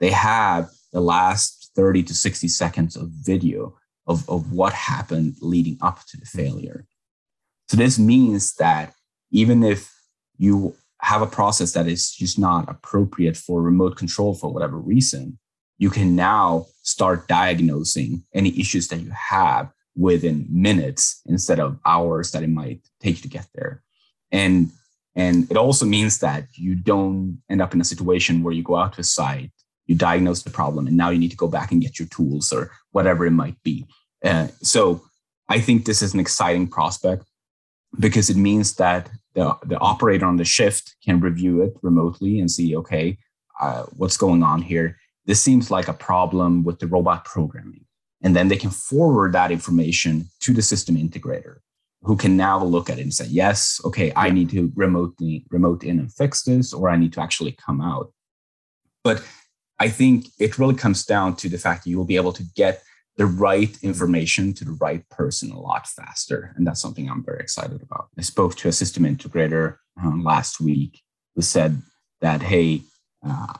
they 0.00 0.10
have 0.10 0.70
the 0.92 1.00
last 1.00 1.70
30 1.76 2.02
to 2.04 2.14
60 2.14 2.48
seconds 2.48 2.96
of 2.96 3.10
video 3.10 3.76
of, 4.06 4.28
of 4.28 4.52
what 4.52 4.72
happened 4.72 5.36
leading 5.40 5.78
up 5.80 6.00
to 6.08 6.16
the 6.16 6.26
failure. 6.26 6.86
So 7.68 7.76
this 7.76 7.98
means 7.98 8.54
that 8.56 8.94
even 9.30 9.62
if 9.62 9.94
you 10.36 10.74
have 11.02 11.22
a 11.22 11.26
process 11.26 11.72
that 11.72 11.86
is 11.86 12.10
just 12.10 12.38
not 12.38 12.68
appropriate 12.68 13.36
for 13.36 13.62
remote 13.62 13.96
control 13.96 14.34
for 14.34 14.52
whatever 14.52 14.76
reason, 14.76 15.38
you 15.78 15.90
can 15.90 16.16
now 16.16 16.66
start 16.82 17.28
diagnosing 17.28 18.24
any 18.34 18.58
issues 18.58 18.88
that 18.88 18.98
you 18.98 19.10
have 19.10 19.70
within 19.96 20.46
minutes 20.50 21.22
instead 21.26 21.60
of 21.60 21.78
hours 21.86 22.32
that 22.32 22.42
it 22.42 22.50
might 22.50 22.80
take 23.00 23.22
to 23.22 23.28
get 23.28 23.46
there. 23.54 23.82
And 24.32 24.70
and 25.16 25.50
it 25.50 25.56
also 25.56 25.84
means 25.84 26.18
that 26.20 26.46
you 26.54 26.74
don't 26.74 27.42
end 27.50 27.60
up 27.60 27.74
in 27.74 27.80
a 27.80 27.84
situation 27.84 28.42
where 28.42 28.54
you 28.54 28.62
go 28.62 28.76
out 28.76 28.92
to 28.94 29.00
a 29.00 29.04
site 29.04 29.50
you 29.90 29.96
diagnose 29.96 30.42
the 30.44 30.50
problem 30.50 30.86
and 30.86 30.96
now 30.96 31.10
you 31.10 31.18
need 31.18 31.32
to 31.32 31.42
go 31.44 31.48
back 31.48 31.72
and 31.72 31.82
get 31.82 31.98
your 31.98 32.08
tools 32.08 32.52
or 32.52 32.70
whatever 32.92 33.26
it 33.26 33.32
might 33.32 33.60
be. 33.62 33.84
Uh, 34.24 34.48
so 34.62 35.02
i 35.48 35.58
think 35.58 35.84
this 35.84 36.02
is 36.02 36.14
an 36.14 36.20
exciting 36.20 36.66
prospect 36.68 37.24
because 37.98 38.30
it 38.30 38.36
means 38.36 38.74
that 38.76 39.10
the, 39.34 39.56
the 39.64 39.78
operator 39.78 40.26
on 40.26 40.36
the 40.36 40.44
shift 40.44 40.94
can 41.04 41.18
review 41.18 41.62
it 41.62 41.72
remotely 41.82 42.38
and 42.38 42.50
see 42.50 42.76
okay 42.76 43.16
uh, 43.60 43.84
what's 43.96 44.16
going 44.16 44.42
on 44.42 44.62
here? 44.62 44.96
This 45.26 45.42
seems 45.42 45.70
like 45.70 45.88
a 45.88 45.92
problem 45.92 46.64
with 46.64 46.78
the 46.78 46.86
robot 46.86 47.24
programming. 47.24 47.84
And 48.22 48.34
then 48.34 48.48
they 48.48 48.56
can 48.56 48.70
forward 48.70 49.32
that 49.34 49.50
information 49.50 50.30
to 50.40 50.52
the 50.52 50.62
system 50.62 50.96
integrator 50.96 51.56
who 52.02 52.16
can 52.16 52.36
now 52.36 52.62
look 52.64 52.88
at 52.88 52.98
it 52.98 53.02
and 53.02 53.12
say 53.12 53.26
yes 53.26 53.78
okay 53.84 54.10
i 54.16 54.30
need 54.30 54.48
to 54.48 54.72
remotely 54.74 55.44
remote 55.50 55.84
in 55.84 55.98
and 55.98 56.10
fix 56.10 56.44
this 56.44 56.72
or 56.72 56.88
i 56.88 56.96
need 56.96 57.12
to 57.12 57.20
actually 57.20 57.52
come 57.52 57.80
out. 57.82 58.10
But 59.04 59.22
I 59.80 59.88
think 59.88 60.26
it 60.38 60.58
really 60.58 60.74
comes 60.74 61.06
down 61.06 61.36
to 61.36 61.48
the 61.48 61.58
fact 61.58 61.84
that 61.84 61.90
you 61.90 61.96
will 61.96 62.04
be 62.04 62.16
able 62.16 62.34
to 62.34 62.44
get 62.54 62.82
the 63.16 63.26
right 63.26 63.76
information 63.82 64.52
to 64.54 64.64
the 64.64 64.72
right 64.80 65.08
person 65.08 65.50
a 65.50 65.58
lot 65.58 65.86
faster. 65.86 66.52
And 66.56 66.66
that's 66.66 66.80
something 66.80 67.08
I'm 67.08 67.24
very 67.24 67.40
excited 67.40 67.82
about. 67.82 68.08
I 68.18 68.22
spoke 68.22 68.54
to 68.56 68.68
a 68.68 68.72
system 68.72 69.04
integrator 69.04 69.78
um, 70.02 70.22
last 70.22 70.60
week 70.60 71.00
who 71.34 71.42
said 71.42 71.82
that, 72.20 72.42
hey, 72.42 72.82
uh, 73.26 73.54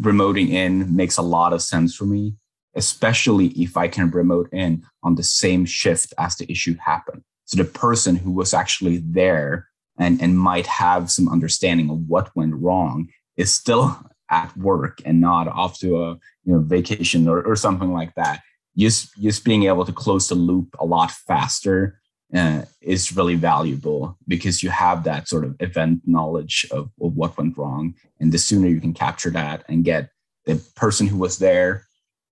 remoting 0.00 0.50
in 0.50 0.94
makes 0.94 1.16
a 1.16 1.22
lot 1.22 1.52
of 1.52 1.62
sense 1.62 1.94
for 1.94 2.04
me, 2.04 2.34
especially 2.74 3.48
if 3.48 3.76
I 3.76 3.88
can 3.88 4.10
remote 4.10 4.48
in 4.52 4.84
on 5.02 5.16
the 5.16 5.22
same 5.22 5.64
shift 5.64 6.14
as 6.18 6.36
the 6.36 6.50
issue 6.50 6.76
happened. 6.76 7.22
So 7.44 7.56
the 7.56 7.64
person 7.68 8.16
who 8.16 8.30
was 8.30 8.54
actually 8.54 8.98
there 8.98 9.68
and, 9.98 10.22
and 10.22 10.38
might 10.38 10.66
have 10.66 11.10
some 11.10 11.28
understanding 11.28 11.90
of 11.90 12.08
what 12.08 12.34
went 12.34 12.54
wrong 12.54 13.08
is 13.36 13.52
still 13.52 13.98
at 14.32 14.56
work 14.56 15.00
and 15.04 15.20
not 15.20 15.46
off 15.46 15.78
to 15.78 16.02
a 16.02 16.10
you 16.44 16.52
know 16.52 16.60
vacation 16.60 17.28
or, 17.28 17.42
or 17.42 17.54
something 17.54 17.92
like 17.92 18.14
that. 18.16 18.40
Just 18.76 19.14
just 19.20 19.44
being 19.44 19.64
able 19.64 19.84
to 19.84 19.92
close 19.92 20.28
the 20.28 20.34
loop 20.34 20.74
a 20.80 20.84
lot 20.84 21.12
faster 21.12 22.00
uh, 22.34 22.62
is 22.80 23.14
really 23.14 23.34
valuable 23.36 24.16
because 24.26 24.62
you 24.62 24.70
have 24.70 25.04
that 25.04 25.28
sort 25.28 25.44
of 25.44 25.54
event 25.60 26.00
knowledge 26.06 26.66
of, 26.70 26.90
of 27.00 27.14
what 27.14 27.36
went 27.36 27.56
wrong, 27.56 27.94
and 28.18 28.32
the 28.32 28.38
sooner 28.38 28.66
you 28.66 28.80
can 28.80 28.94
capture 28.94 29.30
that 29.30 29.62
and 29.68 29.84
get 29.84 30.08
the 30.46 30.56
person 30.74 31.06
who 31.06 31.18
was 31.18 31.38
there 31.38 31.86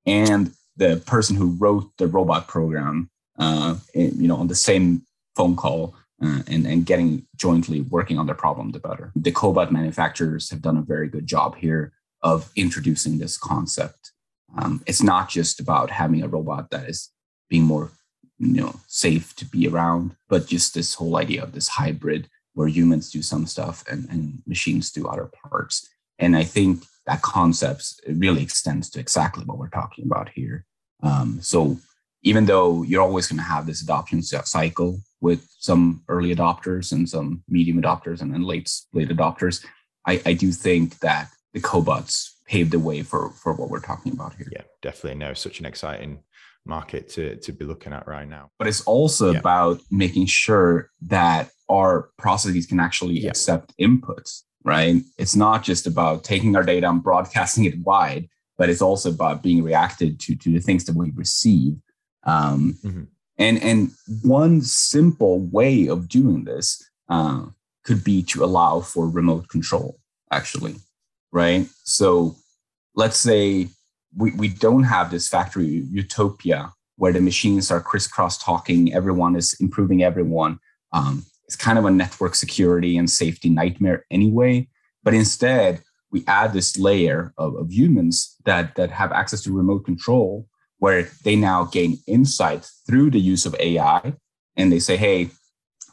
and 0.07 0.53
the 0.77 0.97
person 1.07 1.37
who 1.37 1.51
wrote 1.59 1.91
the 1.99 2.07
robot 2.07 2.49
program, 2.49 3.11
uh, 3.39 3.77
in, 3.95 4.19
you 4.21 4.27
know, 4.27 4.37
on 4.37 4.49
the 4.49 4.55
same 4.55 5.03
phone 5.37 5.55
call 5.55 5.95
uh, 6.23 6.43
and, 6.47 6.67
and 6.67 6.87
getting 6.87 7.27
jointly 7.37 7.81
working 7.83 8.19
on 8.19 8.27
their 8.27 8.35
problem, 8.35 8.71
the 8.71 8.79
better. 8.79 9.13
The 9.17 9.33
cobot 9.33 9.71
manufacturers 9.71 10.51
have 10.51 10.63
done 10.63 10.77
a 10.77 10.83
very 10.83 11.09
good 11.09 11.27
job 11.27 11.57
here 11.57 11.93
of 12.23 12.51
introducing 12.57 13.19
this 13.19 13.39
concept. 13.39 14.13
Um, 14.59 14.83
it's 14.87 15.03
not 15.03 15.29
just 15.29 15.61
about 15.61 15.91
having 15.91 16.23
a 16.23 16.29
robot 16.29 16.71
that 16.71 16.89
is 16.89 17.11
being 17.49 17.65
more 17.65 17.91
you 18.39 18.63
know 18.63 18.81
safe 18.87 19.37
to 19.37 19.45
be 19.45 19.69
around, 19.69 20.17
but 20.29 20.47
just 20.47 20.75
this 20.75 20.95
whole 20.95 21.17
idea 21.17 21.43
of 21.43 21.53
this 21.53 21.69
hybrid 21.69 22.29
where 22.55 22.69
humans 22.69 23.11
do 23.11 23.23
some 23.23 23.47
stuff 23.47 23.85
and, 23.89 24.09
and 24.11 24.43
machines 24.47 24.91
do 24.91 25.07
other 25.07 25.31
parts. 25.49 25.89
And 26.19 26.37
I 26.37 26.45
think 26.45 26.85
that 27.07 27.23
concept 27.23 28.01
really 28.09 28.43
extends 28.43 28.91
to 28.91 29.01
exactly 29.01 29.45
what 29.45 29.59
we're 29.59 29.69
talking 29.69 30.05
about 30.05 30.31
here. 30.35 30.67
Um, 31.03 31.39
so 31.41 31.79
even 32.23 32.47
though 32.47 32.83
you're 32.83 33.03
always 33.03 33.27
going 33.27 33.39
to 33.39 33.45
have 33.45 33.67
this 33.67 33.83
adoption 33.83 34.23
cycle 34.23 35.01
with 35.21 35.49
some 35.59 36.03
early 36.09 36.35
adopters 36.35 36.93
and 36.93 37.09
some 37.09 37.43
medium 37.49 37.81
adopters 37.81 38.21
and 38.21 38.33
then 38.33 38.43
late 38.43 38.71
late 38.93 39.09
adopters. 39.09 39.65
I, 40.07 40.21
I 40.25 40.33
do 40.33 40.51
think 40.51 40.99
that 41.01 41.29
the 41.53 41.61
cobots 41.61 42.31
paved 42.47 42.73
the 42.73 42.79
way 42.79 43.03
for 43.03 43.31
for 43.31 43.53
what 43.55 43.71
we're 43.71 43.81
talking 43.81 44.13
about 44.13 44.35
here. 44.35 44.49
Yeah, 44.51 44.63
definitely. 44.83 45.19
No, 45.19 45.35
such 45.35 45.61
an 45.61 45.67
exciting 45.67 46.23
market 46.67 47.09
to 47.11 47.37
to 47.37 47.53
be 47.53 47.65
looking 47.65 47.93
at 47.93 48.07
right 48.07 48.29
now. 48.29 48.51
But 48.59 48.69
it's 48.69 48.83
also 48.83 49.33
yeah. 49.33 49.39
about 49.39 49.81
making 49.91 50.27
sure 50.27 50.91
that 51.03 51.51
our 51.71 52.11
processes 52.19 52.67
can 52.67 52.81
actually 52.81 53.21
yeah. 53.21 53.31
accept 53.31 53.73
inputs, 53.79 54.43
right? 54.65 55.03
It's 55.19 55.37
not 55.37 55.63
just 55.63 55.87
about 55.87 56.25
taking 56.25 56.57
our 56.57 56.65
data 56.65 56.89
and 56.89 57.03
broadcasting 57.03 57.65
it 57.65 57.79
wide, 57.81 58.29
but 58.59 58.69
it's 58.69 58.83
also 58.83 59.11
about 59.11 59.43
being 59.43 59.63
reacted 59.63 60.21
to 60.21 60.37
to 60.37 60.53
the 60.53 60.61
things 60.61 60.85
that 60.85 60.97
we 60.97 61.11
receive. 61.15 61.77
Um, 62.25 62.79
mm-hmm. 62.85 63.05
And, 63.39 63.63
and 63.63 63.91
one 64.23 64.61
simple 64.61 65.41
way 65.41 65.89
of 65.89 66.09
doing 66.09 66.45
this 66.45 66.83
uh, 67.09 67.47
could 67.85 68.05
be 68.05 68.23
to 68.25 68.45
allow 68.45 68.81
for 68.81 69.09
remote 69.09 69.49
control, 69.49 69.99
actually, 70.31 70.77
right? 71.33 71.67
So 71.85 72.37
let's 72.95 73.17
say 73.17 73.69
we, 74.17 74.33
we 74.33 74.49
don't 74.49 74.83
have 74.83 75.11
this 75.11 75.29
factory 75.29 75.87
utopia 75.91 76.73
where 76.97 77.13
the 77.13 77.21
machines 77.21 77.71
are 77.71 77.81
crisscross 77.81 78.37
talking, 78.37 78.93
everyone 78.93 79.35
is 79.35 79.57
improving 79.59 80.03
everyone. 80.03 80.59
Um, 80.93 81.25
it's 81.47 81.57
kind 81.57 81.79
of 81.79 81.87
a 81.87 81.91
network 81.91 82.35
security 82.35 82.99
and 82.99 83.09
safety 83.09 83.49
nightmare 83.49 84.05
anyway. 84.11 84.69
But 85.03 85.15
instead, 85.15 85.83
we 86.13 86.25
add 86.27 86.53
this 86.53 86.79
layer 86.79 87.33
of, 87.39 87.55
of 87.55 87.73
humans 87.73 88.37
that, 88.45 88.75
that 88.75 88.91
have 88.91 89.13
access 89.13 89.43
to 89.45 89.57
remote 89.57 89.87
control 89.87 90.47
where 90.81 91.09
they 91.25 91.37
now 91.37 91.65
gain 91.65 91.99
insight 92.07 92.69
through 92.87 93.11
the 93.11 93.21
use 93.21 93.47
of 93.47 93.55
AI. 93.61 94.13
And 94.57 94.73
they 94.73 94.81
say, 94.81 94.97
hey, 94.97 95.31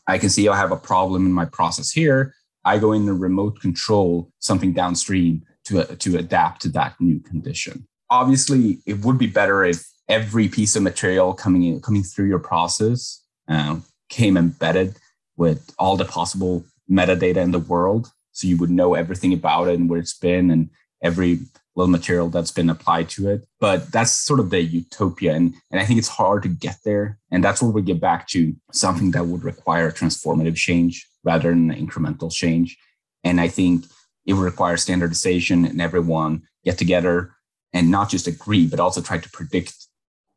I 0.08 0.18
can 0.18 0.30
see 0.30 0.48
I 0.48 0.58
have 0.58 0.72
a 0.72 0.78
problem 0.78 1.26
in 1.26 1.32
my 1.32 1.46
process 1.46 1.92
here. 1.92 2.34
I 2.66 2.80
go 2.80 2.94
in 2.94 3.08
and 3.08 3.22
remote 3.22 3.62
control 3.62 4.32
something 4.40 4.74
downstream 4.74 5.44
to, 5.66 5.84
to 5.84 6.18
adapt 6.18 6.62
to 6.64 6.70
that 6.70 6.96
new 7.00 7.20
condition. 7.20 7.86
Obviously, 8.10 8.80
it 8.86 9.00
would 9.06 9.18
be 9.18 9.28
better 9.28 9.64
if 9.66 9.86
every 10.08 10.48
piece 10.48 10.76
of 10.78 10.84
material 10.84 11.34
coming 11.34 11.64
in, 11.64 11.82
coming 11.82 12.04
through 12.04 12.28
your 12.28 12.40
process 12.40 13.24
uh, 13.50 13.78
came 14.10 14.38
embedded 14.38 14.96
with 15.36 15.74
all 15.78 15.98
the 15.98 16.06
possible 16.06 16.64
metadata 16.90 17.38
in 17.38 17.52
the 17.52 17.60
world. 17.60 18.12
So 18.32 18.48
you 18.48 18.56
would 18.58 18.70
know 18.70 18.94
everything 18.94 19.34
about 19.34 19.68
it 19.68 19.78
and 19.78 19.90
where 19.90 20.00
it's 20.00 20.18
been 20.18 20.50
and 20.50 20.70
every 21.04 21.40
little 21.78 21.92
material 21.92 22.28
that's 22.28 22.52
been 22.52 22.70
applied 22.70 23.08
to 23.08 23.30
it. 23.30 23.48
But 23.60 23.92
that's 23.92 24.12
sort 24.12 24.40
of 24.40 24.50
the 24.50 24.62
utopia. 24.62 25.34
And, 25.34 25.54
and 25.72 25.80
I 25.80 25.86
think 25.86 26.00
it's 26.00 26.08
hard 26.08 26.44
to 26.44 26.50
get 26.50 26.80
there. 26.84 27.20
And 27.32 27.44
that's 27.44 27.62
where 27.62 27.72
we 27.72 27.84
get 27.84 28.02
back 28.02 28.28
to 28.30 28.54
something 28.74 29.12
that 29.12 29.28
would 29.28 29.44
require 29.44 29.92
transformative 29.92 30.56
change 30.56 31.08
rather 31.24 31.50
than 31.50 31.74
incremental 31.74 32.34
change. 32.34 32.78
And 33.24 33.40
I 33.40 33.48
think 33.48 33.86
it 34.26 34.34
would 34.34 34.44
require 34.44 34.76
standardization 34.76 35.66
and 35.66 35.80
everyone 35.80 36.42
get 36.66 36.80
together 36.80 37.34
and 37.74 37.92
not 37.92 38.10
just 38.10 38.28
agree, 38.28 38.66
but 38.66 38.80
also 38.80 39.02
try 39.02 39.20
to 39.20 39.30
predict 39.30 39.74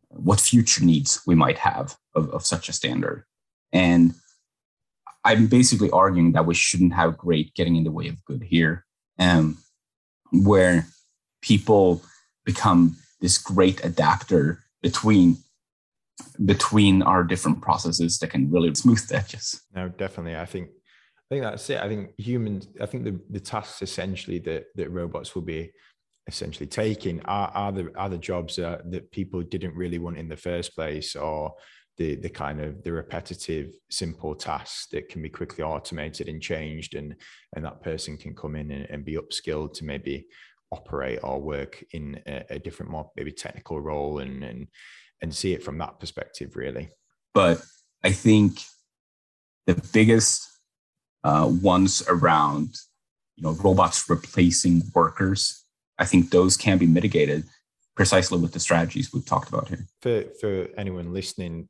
what 0.08 0.40
future 0.40 0.84
needs 0.84 1.22
we 1.26 1.34
might 1.34 1.58
have 1.58 1.96
of, 2.14 2.28
of 2.30 2.44
such 2.44 2.68
a 2.68 2.72
standard. 2.72 3.24
And 3.72 4.14
I'm 5.24 5.46
basically 5.46 5.90
arguing 5.90 6.32
that 6.32 6.46
we 6.46 6.54
shouldn't 6.54 6.92
have 6.92 7.16
great 7.16 7.54
getting 7.54 7.76
in 7.76 7.84
the 7.84 7.90
way 7.90 8.08
of 8.08 8.22
good 8.24 8.42
here. 8.42 8.84
Um, 9.18 9.58
where 10.32 10.86
people 11.42 12.02
become 12.44 12.96
this 13.20 13.38
great 13.38 13.84
adapter 13.84 14.64
between 14.82 15.36
between 16.44 17.02
our 17.02 17.24
different 17.24 17.62
processes 17.62 18.18
that 18.18 18.28
can 18.28 18.50
really 18.50 18.74
smooth 18.74 19.06
the 19.08 19.16
edges. 19.16 19.62
No, 19.74 19.88
definitely. 19.88 20.36
I 20.36 20.44
think 20.44 20.68
I 21.30 21.34
think 21.34 21.42
that's 21.42 21.70
it. 21.70 21.80
I 21.80 21.88
think 21.88 22.10
humans. 22.18 22.68
I 22.80 22.86
think 22.86 23.04
the 23.04 23.20
the 23.30 23.40
tasks 23.40 23.82
essentially 23.82 24.38
that 24.40 24.66
that 24.74 24.90
robots 24.90 25.34
will 25.34 25.42
be 25.42 25.70
essentially 26.26 26.66
taking 26.66 27.20
are, 27.22 27.50
are 27.54 27.72
the 27.72 27.92
are 27.96 28.08
the 28.08 28.18
jobs 28.18 28.56
that, 28.56 28.90
that 28.90 29.10
people 29.10 29.42
didn't 29.42 29.74
really 29.74 29.98
want 29.98 30.18
in 30.18 30.28
the 30.28 30.36
first 30.36 30.74
place, 30.74 31.16
or 31.16 31.54
the 31.98 32.16
the 32.16 32.28
kind 32.28 32.60
of 32.60 32.82
the 32.82 32.92
repetitive 32.92 33.74
simple 33.90 34.34
tasks 34.34 34.86
that 34.92 35.08
can 35.08 35.22
be 35.22 35.28
quickly 35.28 35.62
automated 35.62 36.28
and 36.28 36.42
changed, 36.42 36.94
and 36.94 37.14
and 37.54 37.64
that 37.64 37.82
person 37.82 38.16
can 38.16 38.34
come 38.34 38.56
in 38.56 38.70
and, 38.70 38.86
and 38.90 39.04
be 39.04 39.16
upskilled 39.16 39.72
to 39.74 39.84
maybe 39.84 40.26
operate 40.72 41.18
or 41.22 41.40
work 41.40 41.84
in 41.92 42.20
a, 42.26 42.44
a 42.50 42.58
different, 42.58 42.90
more 42.90 43.10
maybe 43.16 43.32
technical 43.32 43.80
role 43.80 44.18
and 44.18 44.42
and 44.44 44.68
and 45.22 45.34
see 45.34 45.52
it 45.52 45.62
from 45.62 45.78
that 45.78 46.00
perspective, 46.00 46.56
really. 46.56 46.90
But 47.34 47.62
I 48.02 48.12
think 48.12 48.62
the 49.66 49.80
biggest 49.92 50.46
uh, 51.22 51.50
ones 51.62 52.02
around, 52.08 52.74
you 53.36 53.42
know, 53.42 53.52
robots 53.52 54.08
replacing 54.08 54.82
workers, 54.94 55.64
I 55.98 56.06
think 56.06 56.30
those 56.30 56.56
can 56.56 56.78
be 56.78 56.86
mitigated 56.86 57.44
precisely 57.94 58.38
with 58.38 58.52
the 58.52 58.60
strategies 58.60 59.12
we've 59.12 59.26
talked 59.26 59.48
about 59.48 59.68
here. 59.68 59.86
For 60.00 60.24
for 60.40 60.68
anyone 60.76 61.12
listening, 61.12 61.68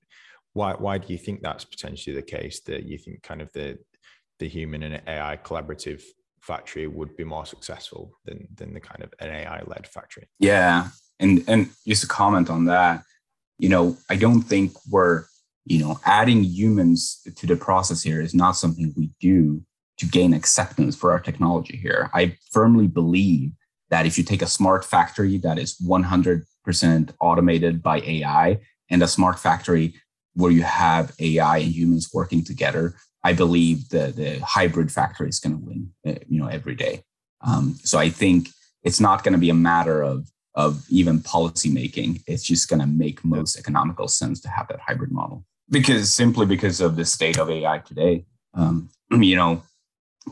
why 0.53 0.75
why 0.75 0.99
do 0.99 1.13
you 1.13 1.19
think 1.19 1.43
that's 1.43 1.65
potentially 1.65 2.15
the 2.15 2.23
case? 2.23 2.61
That 2.67 2.85
you 2.85 2.99
think 2.99 3.23
kind 3.23 3.43
of 3.43 3.53
the 3.53 3.79
the 4.39 4.49
human 4.49 4.83
and 4.83 5.03
AI 5.07 5.37
collaborative 5.37 6.03
factory 6.41 6.87
would 6.87 7.17
be 7.17 7.25
more 7.25 7.47
successful 7.47 8.13
than 8.25 8.49
than 8.55 8.73
the 8.75 8.81
kind 8.81 9.03
of 9.03 9.13
an 9.21 9.31
AI 9.31 9.63
led 9.67 9.87
factory. 9.87 10.29
Yeah, 10.39 10.89
and 11.19 11.45
and 11.47 11.71
just 11.87 12.03
to 12.03 12.09
comment 12.09 12.51
on 12.51 12.65
that, 12.67 13.03
you 13.59 13.69
know, 13.69 13.97
I 14.09 14.17
don't 14.17 14.43
think 14.43 14.73
we're 14.91 15.25
you 15.67 15.81
know 15.81 16.01
adding 16.05 16.43
humans 16.43 17.27
to 17.37 17.47
the 17.47 17.57
process 17.57 18.03
here 18.03 18.21
is 18.21 18.35
not 18.35 18.53
something 18.53 18.93
we 18.97 19.11
do 19.21 19.63
to 19.99 20.07
gain 20.07 20.33
acceptance 20.33 20.97
for 20.97 21.13
our 21.13 21.21
technology 21.21 21.77
here. 21.77 22.11
I 22.15 22.37
firmly 22.53 22.87
believe 22.87 23.53
that 23.91 24.07
if 24.07 24.17
you 24.17 24.25
take 24.25 24.41
a 24.41 24.47
smart 24.47 24.85
factory 24.85 25.37
that 25.39 25.59
is 25.59 25.77
100% 25.87 27.13
automated 27.21 27.83
by 27.83 28.01
AI 28.01 28.61
and 28.89 29.03
a 29.03 29.09
smart 29.09 29.39
factory 29.39 29.95
where 30.35 30.51
you 30.51 30.63
have 30.63 31.13
AI 31.19 31.59
and 31.59 31.73
humans 31.73 32.09
working 32.15 32.43
together, 32.43 32.95
I 33.23 33.33
believe 33.33 33.89
the 33.91 34.13
the 34.15 34.41
hybrid 34.45 34.91
factory 34.91 35.29
is 35.29 35.41
going 35.41 35.59
to 35.59 35.65
win, 35.65 35.93
uh, 36.07 36.21
you 36.29 36.41
know, 36.41 36.49
every 36.49 36.75
day. 36.75 37.03
Um, 37.47 37.79
so 37.83 37.99
I 37.99 38.11
think 38.11 38.49
it's 38.83 39.01
not 39.01 39.25
going 39.25 39.33
to 39.33 39.39
be 39.39 39.51
a 39.51 39.55
matter 39.55 40.03
of 40.03 40.31
of 40.55 40.85
even 40.91 41.21
policy 41.21 41.71
making. 41.71 42.23
It's 42.27 42.43
just 42.43 42.69
going 42.69 42.81
to 42.81 42.87
make 42.87 43.25
most 43.25 43.59
economical 43.59 44.09
sense 44.09 44.41
to 44.41 44.49
have 44.49 44.69
that 44.69 44.81
hybrid 44.81 45.13
model 45.13 45.45
because 45.71 46.13
simply 46.13 46.47
because 46.47 46.81
of 46.81 46.97
the 46.97 47.05
state 47.05 47.39
of 47.39 47.51
AI 47.51 47.79
today. 47.79 48.25
Um, 48.55 48.91
you 49.11 49.37
know, 49.37 49.63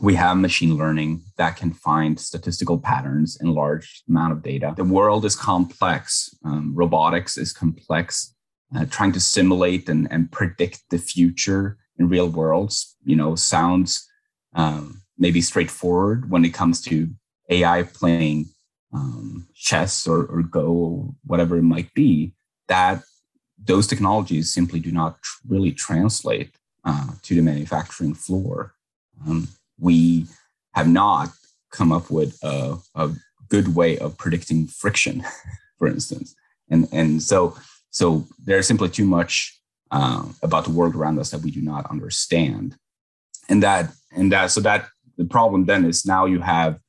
we 0.01 0.15
have 0.15 0.37
machine 0.37 0.77
learning 0.77 1.21
that 1.37 1.57
can 1.57 1.71
find 1.71 2.19
statistical 2.19 2.77
patterns 2.77 3.37
in 3.41 3.53
large 3.53 4.03
amount 4.07 4.33
of 4.33 4.43
data. 4.43 4.73
The 4.75 4.83
world 4.83 5.25
is 5.25 5.35
complex. 5.35 6.35
Um, 6.45 6.73
robotics 6.75 7.37
is 7.37 7.53
complex. 7.53 8.33
Uh, 8.75 8.85
trying 8.85 9.11
to 9.11 9.19
simulate 9.19 9.89
and, 9.89 10.07
and 10.11 10.31
predict 10.31 10.83
the 10.91 10.99
future 10.99 11.77
in 11.99 12.09
real 12.09 12.29
worlds, 12.29 12.95
you 13.03 13.15
know, 13.15 13.35
sounds 13.35 14.07
um, 14.55 15.01
maybe 15.17 15.41
straightforward 15.41 16.31
when 16.31 16.45
it 16.45 16.53
comes 16.53 16.81
to 16.81 17.09
AI 17.49 17.83
playing 17.83 18.47
um, 18.93 19.47
chess 19.53 20.07
or, 20.07 20.25
or 20.25 20.41
Go 20.41 20.71
or 20.71 21.15
whatever 21.25 21.57
it 21.57 21.63
might 21.63 21.93
be. 21.93 22.33
That 22.67 23.03
those 23.61 23.85
technologies 23.85 24.53
simply 24.53 24.79
do 24.79 24.91
not 24.91 25.21
tr- 25.21 25.41
really 25.47 25.71
translate 25.71 26.51
uh, 26.85 27.09
to 27.23 27.35
the 27.35 27.41
manufacturing 27.41 28.13
floor. 28.13 28.73
Um, 29.27 29.49
we 29.77 30.25
have 30.73 30.87
not 30.87 31.29
come 31.71 31.91
up 31.91 32.09
with 32.09 32.37
a, 32.41 32.77
a 32.95 33.11
good 33.49 33.75
way 33.75 33.97
of 33.97 34.17
predicting 34.17 34.67
friction, 34.67 35.23
for 35.77 35.87
instance. 35.87 36.35
And, 36.69 36.87
and 36.91 37.21
so, 37.21 37.57
so 37.89 38.27
there's 38.43 38.67
simply 38.67 38.89
too 38.89 39.05
much 39.05 39.58
uh, 39.91 40.25
about 40.43 40.65
the 40.65 40.71
world 40.71 40.95
around 40.95 41.19
us 41.19 41.31
that 41.31 41.41
we 41.41 41.51
do 41.51 41.61
not 41.61 41.89
understand. 41.89 42.75
And 43.47 43.63
that, 43.63 43.91
and 44.15 44.31
that, 44.31 44.51
so 44.51 44.61
that 44.61 44.87
the 45.17 45.25
problem 45.25 45.65
then 45.65 45.85
is 45.85 46.05
now 46.05 46.25
you 46.25 46.41
have 46.41 46.79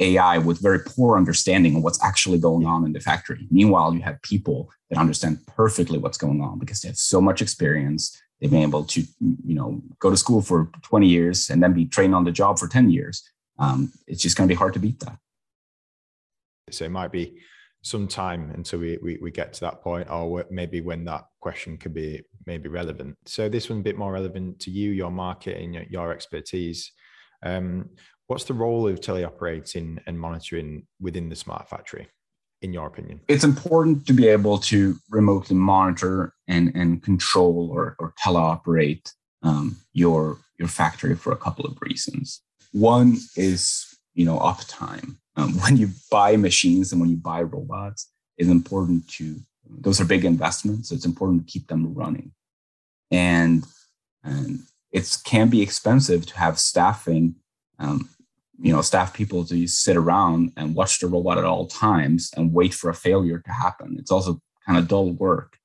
AI 0.00 0.38
with 0.38 0.60
very 0.60 0.78
poor 0.80 1.16
understanding 1.16 1.76
of 1.76 1.82
what's 1.82 2.02
actually 2.02 2.38
going 2.38 2.66
on 2.66 2.84
in 2.84 2.92
the 2.92 3.00
factory. 3.00 3.46
Meanwhile, 3.50 3.94
you 3.94 4.00
have 4.02 4.22
people 4.22 4.70
that 4.90 4.98
understand 4.98 5.38
perfectly 5.46 5.98
what's 5.98 6.18
going 6.18 6.40
on 6.40 6.58
because 6.58 6.80
they 6.80 6.88
have 6.88 6.96
so 6.96 7.20
much 7.20 7.42
experience. 7.42 8.20
They've 8.40 8.50
been 8.50 8.62
able 8.62 8.84
to, 8.84 9.00
you 9.00 9.54
know, 9.54 9.82
go 9.98 10.10
to 10.10 10.16
school 10.16 10.40
for 10.40 10.70
20 10.82 11.06
years 11.08 11.50
and 11.50 11.62
then 11.62 11.72
be 11.72 11.86
trained 11.86 12.14
on 12.14 12.24
the 12.24 12.30
job 12.30 12.58
for 12.58 12.68
10 12.68 12.90
years. 12.90 13.28
Um, 13.58 13.92
it's 14.06 14.22
just 14.22 14.36
going 14.36 14.48
to 14.48 14.52
be 14.52 14.58
hard 14.58 14.74
to 14.74 14.80
beat 14.80 15.00
that. 15.00 15.18
So 16.70 16.84
it 16.84 16.90
might 16.90 17.10
be 17.10 17.38
some 17.82 18.08
time 18.08 18.50
until 18.54 18.80
we, 18.80 18.98
we, 19.02 19.18
we 19.22 19.30
get 19.30 19.52
to 19.54 19.60
that 19.60 19.82
point, 19.82 20.10
or 20.10 20.44
maybe 20.50 20.80
when 20.80 21.04
that 21.04 21.24
question 21.40 21.78
could 21.78 21.94
be 21.94 22.22
maybe 22.46 22.68
relevant. 22.68 23.16
So 23.26 23.48
this 23.48 23.70
one 23.70 23.80
a 23.80 23.82
bit 23.82 23.98
more 23.98 24.12
relevant 24.12 24.60
to 24.60 24.70
you, 24.70 24.90
your 24.90 25.10
market, 25.10 25.60
and 25.62 25.74
your, 25.74 25.84
your 25.84 26.12
expertise. 26.12 26.92
Um, 27.42 27.90
what's 28.26 28.44
the 28.44 28.54
role 28.54 28.88
of 28.88 29.00
teleoperating 29.00 30.00
and 30.06 30.18
monitoring 30.18 30.86
within 31.00 31.28
the 31.28 31.36
smart 31.36 31.68
factory? 31.68 32.08
in 32.62 32.72
your 32.72 32.86
opinion? 32.86 33.20
It's 33.28 33.44
important 33.44 34.06
to 34.06 34.12
be 34.12 34.26
able 34.26 34.58
to 34.58 34.96
remotely 35.10 35.56
monitor 35.56 36.34
and, 36.46 36.72
and 36.74 37.02
control 37.02 37.70
or, 37.72 37.96
or 37.98 38.14
teleoperate 38.24 39.12
um, 39.42 39.76
your, 39.92 40.38
your 40.58 40.68
factory 40.68 41.14
for 41.14 41.32
a 41.32 41.36
couple 41.36 41.66
of 41.66 41.78
reasons. 41.80 42.42
One 42.72 43.18
is, 43.36 43.86
you 44.14 44.24
know, 44.24 44.38
uptime. 44.38 45.16
Um, 45.38 45.52
when 45.62 45.76
you 45.76 45.88
buy 46.10 46.36
machines 46.36 46.92
and 46.92 47.00
when 47.00 47.10
you 47.10 47.16
buy 47.16 47.42
robots, 47.42 48.10
it's 48.36 48.50
important 48.50 49.08
to, 49.12 49.36
those 49.66 50.00
are 50.00 50.04
big 50.04 50.24
investments. 50.24 50.90
So 50.90 50.94
it's 50.94 51.06
important 51.06 51.46
to 51.46 51.52
keep 51.52 51.68
them 51.68 51.94
running. 51.94 52.32
And, 53.10 53.64
and 54.22 54.60
it 54.92 55.16
can 55.24 55.48
be 55.48 55.62
expensive 55.62 56.26
to 56.26 56.38
have 56.38 56.58
staffing 56.58 57.36
um, 57.78 58.08
you 58.60 58.72
know 58.72 58.82
staff 58.82 59.14
people 59.14 59.44
to 59.44 59.66
sit 59.66 59.96
around 59.96 60.52
and 60.56 60.74
watch 60.74 60.98
the 60.98 61.06
robot 61.06 61.38
at 61.38 61.44
all 61.44 61.66
times 61.66 62.30
and 62.36 62.52
wait 62.52 62.74
for 62.74 62.90
a 62.90 62.94
failure 62.94 63.38
to 63.38 63.52
happen 63.52 63.96
it's 63.98 64.10
also 64.10 64.40
kind 64.66 64.78
of 64.78 64.88
dull 64.88 65.12
work 65.12 65.58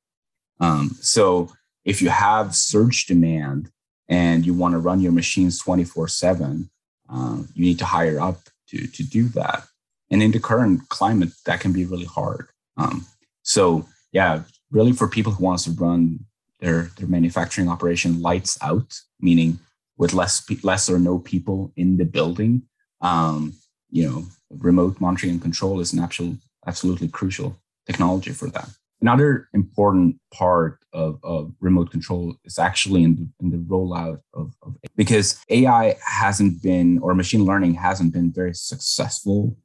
um, 0.60 0.92
so 1.02 1.52
if 1.86 2.02
you 2.02 2.10
have 2.10 2.56
surge 2.56 3.06
demand 3.06 3.72
and 4.08 4.46
you 4.46 4.54
want 4.54 4.74
to 4.74 4.80
run 4.80 5.00
your 5.00 5.12
machines 5.12 5.60
24 5.60 6.08
7 6.08 6.70
uh, 7.10 7.38
you 7.54 7.66
need 7.66 7.80
to 7.80 7.86
hire 7.86 8.20
up 8.20 8.40
to, 8.74 8.88
to 8.88 9.04
do 9.04 9.28
that 9.30 9.64
and 10.10 10.22
in 10.22 10.32
the 10.32 10.40
current 10.40 10.90
climate 10.90 11.30
that 11.46 11.60
can 11.60 11.72
be 11.72 11.86
really 11.86 12.06
hard 12.06 12.50
um, 12.78 13.06
so 13.44 13.88
yeah 14.12 14.44
really 14.72 14.94
for 14.94 15.08
people 15.08 15.32
who 15.32 15.44
wants 15.44 15.64
to 15.64 15.72
run 15.72 16.20
their, 16.60 16.90
their 16.98 17.08
manufacturing 17.08 17.70
operation 17.70 18.22
lights 18.22 18.58
out 18.62 18.94
meaning 19.20 19.60
with 19.98 20.14
less 20.14 20.44
less 20.64 20.90
or 20.90 21.00
no 21.00 21.20
people 21.20 21.72
in 21.76 21.98
the 21.98 22.06
building 22.06 22.64
um, 23.02 23.54
you 23.94 24.10
know, 24.10 24.26
remote 24.50 25.00
monitoring 25.00 25.34
and 25.34 25.42
control 25.42 25.80
is 25.80 25.94
an 25.94 26.00
absolute, 26.00 26.40
absolutely 26.66 27.08
crucial 27.08 27.56
technology 27.86 28.32
for 28.32 28.50
that. 28.50 28.68
Another 29.04 29.50
important 29.54 30.16
part 30.34 30.80
of, 30.94 31.20
of 31.24 31.52
remote 31.60 31.92
control 31.92 32.36
is 32.46 32.58
actually 32.58 33.04
in 33.04 33.16
the, 33.18 33.28
in 33.42 33.50
the 33.50 33.58
rollout 33.58 34.22
of, 34.34 34.56
of, 34.64 34.78
because 34.96 35.44
AI 35.50 35.98
hasn't 36.06 36.64
been 36.64 37.00
or 37.00 37.14
machine 37.14 37.44
learning 37.44 37.74
hasn't 37.74 38.14
been 38.14 38.32
very 38.32 38.56
successful 38.56 39.58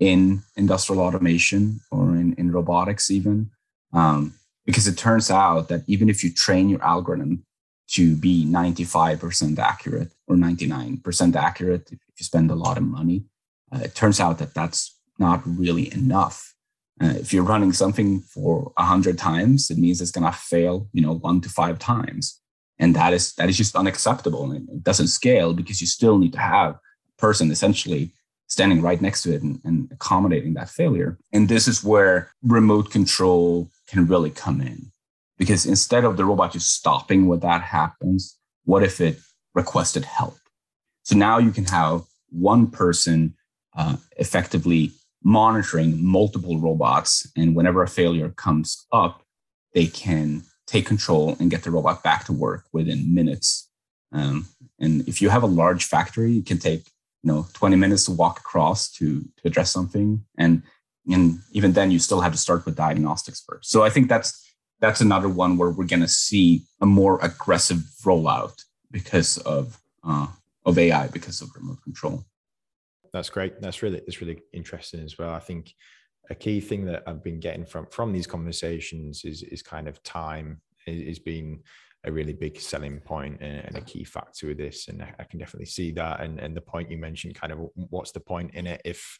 in 0.00 0.42
industrial 0.56 1.02
automation 1.02 1.78
or 1.90 2.16
in, 2.16 2.32
in 2.38 2.50
robotics 2.50 3.10
even 3.10 3.50
um, 3.92 4.32
because 4.64 4.86
it 4.86 4.96
turns 4.96 5.30
out 5.30 5.68
that 5.68 5.82
even 5.86 6.08
if 6.08 6.24
you 6.24 6.32
train 6.32 6.70
your 6.70 6.82
algorithm 6.82 7.44
to 7.88 8.16
be 8.16 8.46
95% 8.46 9.58
accurate 9.58 10.12
or 10.26 10.36
99% 10.36 11.36
accurate 11.36 11.92
if 11.92 11.98
you 12.18 12.24
spend 12.24 12.50
a 12.50 12.54
lot 12.54 12.78
of 12.78 12.82
money. 12.82 13.24
Uh, 13.72 13.80
it 13.84 13.94
turns 13.94 14.20
out 14.20 14.38
that 14.38 14.54
that's 14.54 14.98
not 15.18 15.42
really 15.44 15.92
enough. 15.92 16.54
Uh, 17.00 17.14
if 17.18 17.32
you're 17.32 17.42
running 17.42 17.72
something 17.72 18.20
for 18.20 18.72
100 18.76 19.18
times, 19.18 19.70
it 19.70 19.78
means 19.78 20.00
it's 20.00 20.10
going 20.10 20.30
to 20.30 20.36
fail, 20.36 20.88
you 20.92 21.02
know, 21.02 21.14
one 21.14 21.40
to 21.42 21.48
five 21.48 21.78
times. 21.78 22.40
And 22.78 22.94
that 22.94 23.12
is 23.12 23.34
that 23.34 23.48
is 23.48 23.56
just 23.56 23.76
unacceptable. 23.76 24.50
And 24.50 24.68
it 24.68 24.82
doesn't 24.82 25.08
scale 25.08 25.52
because 25.52 25.80
you 25.80 25.86
still 25.86 26.18
need 26.18 26.32
to 26.32 26.38
have 26.38 26.74
a 26.74 26.80
person 27.20 27.50
essentially 27.50 28.12
standing 28.48 28.80
right 28.80 29.00
next 29.00 29.22
to 29.22 29.34
it 29.34 29.42
and, 29.42 29.60
and 29.64 29.90
accommodating 29.92 30.54
that 30.54 30.70
failure. 30.70 31.18
And 31.32 31.48
this 31.48 31.66
is 31.66 31.82
where 31.82 32.30
remote 32.42 32.90
control 32.90 33.70
can 33.88 34.06
really 34.06 34.30
come 34.30 34.60
in 34.60 34.92
because 35.38 35.66
instead 35.66 36.04
of 36.04 36.16
the 36.16 36.24
robot 36.24 36.52
just 36.52 36.72
stopping 36.72 37.26
when 37.26 37.40
that 37.40 37.62
happens, 37.62 38.38
what 38.64 38.82
if 38.82 39.00
it 39.00 39.18
requested 39.54 40.04
help? 40.04 40.36
So 41.02 41.16
now 41.16 41.38
you 41.38 41.50
can 41.50 41.64
have 41.66 42.02
one 42.30 42.68
person 42.68 43.34
uh, 43.76 43.96
effectively 44.16 44.92
monitoring 45.26 46.04
multiple 46.04 46.56
robots. 46.56 47.28
And 47.36 47.56
whenever 47.56 47.82
a 47.82 47.88
failure 47.88 48.28
comes 48.28 48.86
up, 48.92 49.22
they 49.74 49.86
can 49.86 50.44
take 50.68 50.86
control 50.86 51.36
and 51.40 51.50
get 51.50 51.64
the 51.64 51.72
robot 51.72 52.04
back 52.04 52.24
to 52.26 52.32
work 52.32 52.64
within 52.72 53.12
minutes. 53.12 53.68
Um, 54.12 54.46
and 54.78 55.06
if 55.08 55.20
you 55.20 55.28
have 55.28 55.42
a 55.42 55.48
large 55.48 55.84
factory, 55.84 56.38
it 56.38 56.46
can 56.46 56.58
take 56.58 56.86
you 57.24 57.32
know 57.32 57.48
20 57.54 57.74
minutes 57.74 58.04
to 58.04 58.12
walk 58.12 58.38
across 58.38 58.88
to 58.92 59.22
to 59.22 59.42
address 59.44 59.72
something. 59.72 60.24
And 60.38 60.62
and 61.08 61.40
even 61.50 61.72
then, 61.72 61.90
you 61.90 61.98
still 61.98 62.20
have 62.20 62.32
to 62.32 62.38
start 62.38 62.64
with 62.64 62.76
diagnostics 62.76 63.42
first. 63.48 63.68
So 63.68 63.82
I 63.82 63.90
think 63.90 64.08
that's 64.08 64.30
that's 64.80 65.00
another 65.00 65.28
one 65.28 65.56
where 65.56 65.70
we're 65.70 65.86
going 65.86 66.02
to 66.02 66.08
see 66.08 66.62
a 66.80 66.86
more 66.86 67.18
aggressive 67.20 67.78
rollout 68.04 68.62
because 68.92 69.38
of 69.38 69.80
uh, 70.04 70.28
of 70.64 70.78
AI 70.78 71.08
because 71.08 71.40
of 71.40 71.50
remote 71.56 71.82
control. 71.82 72.24
That's 73.16 73.30
great. 73.30 73.60
That's 73.60 73.82
really 73.82 74.00
that's 74.06 74.20
really 74.20 74.40
interesting 74.52 75.00
as 75.00 75.18
well. 75.18 75.30
I 75.30 75.40
think 75.40 75.74
a 76.28 76.34
key 76.34 76.60
thing 76.60 76.84
that 76.86 77.02
I've 77.06 77.24
been 77.24 77.40
getting 77.40 77.64
from 77.64 77.86
from 77.86 78.12
these 78.12 78.26
conversations 78.26 79.24
is 79.24 79.42
is 79.42 79.62
kind 79.62 79.88
of 79.88 80.02
time 80.02 80.60
is 80.86 81.18
being 81.18 81.62
a 82.04 82.12
really 82.12 82.32
big 82.32 82.60
selling 82.60 83.00
point 83.00 83.40
and, 83.40 83.76
a 83.76 83.80
key 83.80 84.04
factor 84.04 84.46
with 84.46 84.58
this. 84.58 84.86
And 84.88 85.02
I 85.18 85.24
can 85.24 85.40
definitely 85.40 85.66
see 85.66 85.90
that. 85.92 86.20
And, 86.20 86.38
and 86.38 86.56
the 86.56 86.60
point 86.60 86.90
you 86.90 86.98
mentioned, 86.98 87.34
kind 87.34 87.52
of 87.52 87.58
what's 87.74 88.12
the 88.12 88.20
point 88.20 88.54
in 88.54 88.66
it 88.66 88.80
if 88.84 89.18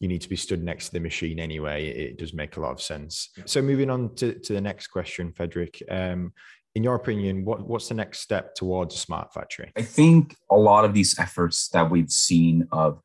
you 0.00 0.08
need 0.08 0.20
to 0.22 0.28
be 0.28 0.36
stood 0.36 0.62
next 0.62 0.86
to 0.86 0.94
the 0.94 1.00
machine 1.00 1.38
anyway? 1.38 1.86
It 1.86 2.18
does 2.18 2.34
make 2.34 2.56
a 2.56 2.60
lot 2.60 2.72
of 2.72 2.82
sense. 2.82 3.30
So 3.44 3.62
moving 3.62 3.88
on 3.88 4.16
to, 4.16 4.34
to 4.34 4.52
the 4.52 4.60
next 4.60 4.88
question, 4.88 5.32
Fredrik. 5.32 5.80
Um, 5.88 6.32
in 6.74 6.82
your 6.82 6.96
opinion, 6.96 7.44
what, 7.44 7.64
what's 7.68 7.88
the 7.88 7.94
next 7.94 8.18
step 8.18 8.56
towards 8.56 8.96
a 8.96 8.98
smart 8.98 9.32
factory? 9.32 9.70
I 9.76 9.82
think 9.82 10.34
a 10.50 10.56
lot 10.56 10.84
of 10.84 10.92
these 10.92 11.16
efforts 11.20 11.68
that 11.68 11.88
we've 11.88 12.10
seen 12.10 12.66
of 12.72 13.00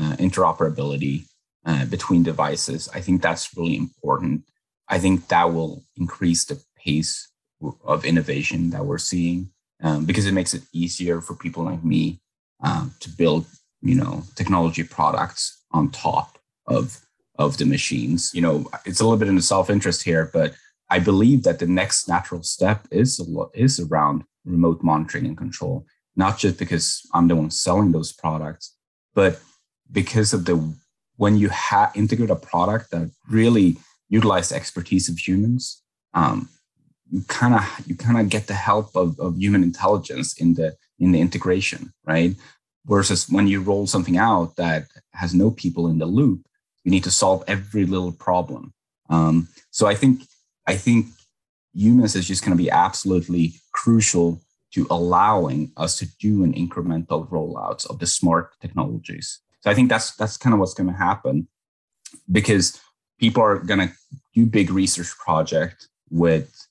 uh, 0.00 0.16
interoperability 0.16 1.26
uh, 1.66 1.84
between 1.86 2.22
devices, 2.22 2.88
I 2.94 3.00
think 3.00 3.20
that's 3.20 3.54
really 3.56 3.76
important. 3.76 4.44
I 4.88 4.98
think 4.98 5.28
that 5.28 5.52
will 5.52 5.84
increase 5.96 6.44
the 6.44 6.60
pace 6.76 7.28
of 7.84 8.04
innovation 8.04 8.70
that 8.70 8.86
we're 8.86 8.98
seeing 8.98 9.50
um, 9.82 10.04
because 10.04 10.26
it 10.26 10.32
makes 10.32 10.54
it 10.54 10.62
easier 10.72 11.20
for 11.20 11.34
people 11.34 11.64
like 11.64 11.84
me 11.84 12.20
um, 12.62 12.94
to 13.00 13.10
build 13.10 13.46
you 13.82 13.94
know 13.94 14.24
technology 14.34 14.82
products 14.82 15.62
on 15.72 15.90
top 15.90 16.38
of 16.66 17.00
of 17.38 17.58
the 17.58 17.66
machines. 17.66 18.30
You 18.34 18.42
know 18.42 18.70
it's 18.84 19.00
a 19.00 19.04
little 19.04 19.18
bit 19.18 19.28
in 19.28 19.36
the 19.36 19.42
self-interest 19.42 20.02
here 20.02 20.30
but 20.32 20.54
i 20.88 20.98
believe 20.98 21.42
that 21.44 21.58
the 21.58 21.66
next 21.66 22.08
natural 22.08 22.42
step 22.42 22.86
is 22.90 23.20
is 23.54 23.80
around 23.80 24.24
remote 24.44 24.82
monitoring 24.82 25.26
and 25.26 25.36
control. 25.36 25.86
Not 26.16 26.38
just 26.38 26.58
because 26.58 27.02
i'm 27.14 27.28
the 27.28 27.36
one 27.36 27.50
selling 27.50 27.92
those 27.92 28.12
products 28.12 28.76
but 29.14 29.40
because 29.92 30.32
of 30.32 30.44
the 30.44 30.74
when 31.16 31.36
you 31.36 31.48
have 31.50 31.92
integrate 31.94 32.30
a 32.30 32.36
product 32.36 32.90
that 32.90 33.10
really 33.28 33.76
utilizes 34.08 34.52
expertise 34.52 35.08
of 35.08 35.18
humans 35.18 35.82
um, 36.14 36.48
you 37.10 37.22
kind 37.28 37.54
of 37.54 37.62
you 37.86 37.94
kind 37.94 38.18
of 38.18 38.28
get 38.28 38.46
the 38.46 38.54
help 38.54 38.94
of, 38.96 39.18
of 39.20 39.36
human 39.36 39.62
intelligence 39.62 40.34
in 40.40 40.54
the 40.54 40.76
in 40.98 41.12
the 41.12 41.20
integration 41.20 41.92
right 42.04 42.36
Versus 42.86 43.28
when 43.28 43.46
you 43.46 43.60
roll 43.60 43.86
something 43.86 44.16
out 44.16 44.56
that 44.56 44.86
has 45.12 45.34
no 45.34 45.50
people 45.50 45.86
in 45.86 45.98
the 45.98 46.06
loop, 46.06 46.46
you 46.82 46.90
need 46.90 47.04
to 47.04 47.10
solve 47.10 47.44
every 47.46 47.84
little 47.84 48.10
problem. 48.10 48.72
Um, 49.10 49.48
so 49.70 49.86
I 49.86 49.94
think 49.94 50.22
I 50.66 50.76
think 50.76 51.06
humans 51.74 52.16
is 52.16 52.26
just 52.26 52.42
going 52.42 52.56
to 52.56 52.62
be 52.62 52.70
absolutely 52.70 53.52
crucial 53.72 54.40
to 54.72 54.86
allowing 54.88 55.72
us 55.76 55.98
to 55.98 56.06
do 56.18 56.42
an 56.42 56.54
incremental 56.54 57.28
rollouts 57.28 57.88
of 57.88 57.98
the 57.98 58.06
smart 58.06 58.58
technologies. 58.60 59.40
So 59.60 59.70
I 59.70 59.74
think 59.74 59.88
that's 59.88 60.14
that's 60.16 60.36
kind 60.36 60.54
of 60.54 60.60
what's 60.60 60.74
going 60.74 60.88
to 60.88 60.96
happen 60.96 61.48
because 62.30 62.80
people 63.18 63.42
are 63.42 63.58
going 63.58 63.88
to 63.88 63.94
do 64.34 64.46
big 64.46 64.70
research 64.70 65.16
project 65.18 65.88
with 66.10 66.66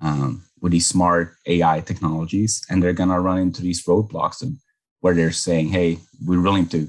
um, 0.00 0.42
with 0.60 0.72
these 0.72 0.86
smart 0.86 1.36
AI 1.46 1.80
technologies, 1.80 2.64
and 2.68 2.82
they're 2.82 2.92
going 2.92 3.08
to 3.08 3.20
run 3.20 3.38
into 3.38 3.62
these 3.62 3.84
roadblocks 3.84 4.42
and 4.42 4.58
where 5.00 5.14
they're 5.14 5.32
saying, 5.32 5.68
"Hey, 5.68 5.98
we're 6.24 6.40
willing 6.40 6.66
to 6.68 6.88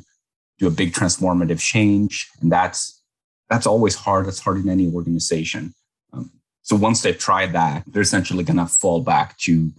do 0.60 0.68
a 0.68 0.72
big 0.72 0.94
transformative 0.94 1.60
change," 1.60 2.30
and 2.42 2.52
that's 2.52 3.02
that's 3.50 3.68
always 3.68 3.96
hard. 3.96 4.26
That's 4.26 4.40
hard 4.40 4.58
in 4.58 4.70
any 4.70 4.92
organization. 4.92 5.74
Um, 6.12 6.32
so 6.64 6.76
once 6.76 7.02
they've 7.02 7.18
tried 7.18 7.54
that, 7.54 7.84
they're 7.88 8.02
essentially 8.02 8.44
going 8.44 8.58
to 8.58 8.66
fall 8.66 9.02
back 9.02 9.38
to 9.40 9.72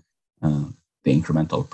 uh, 0.43 0.67
the 1.05 1.21
incremental 1.21 1.69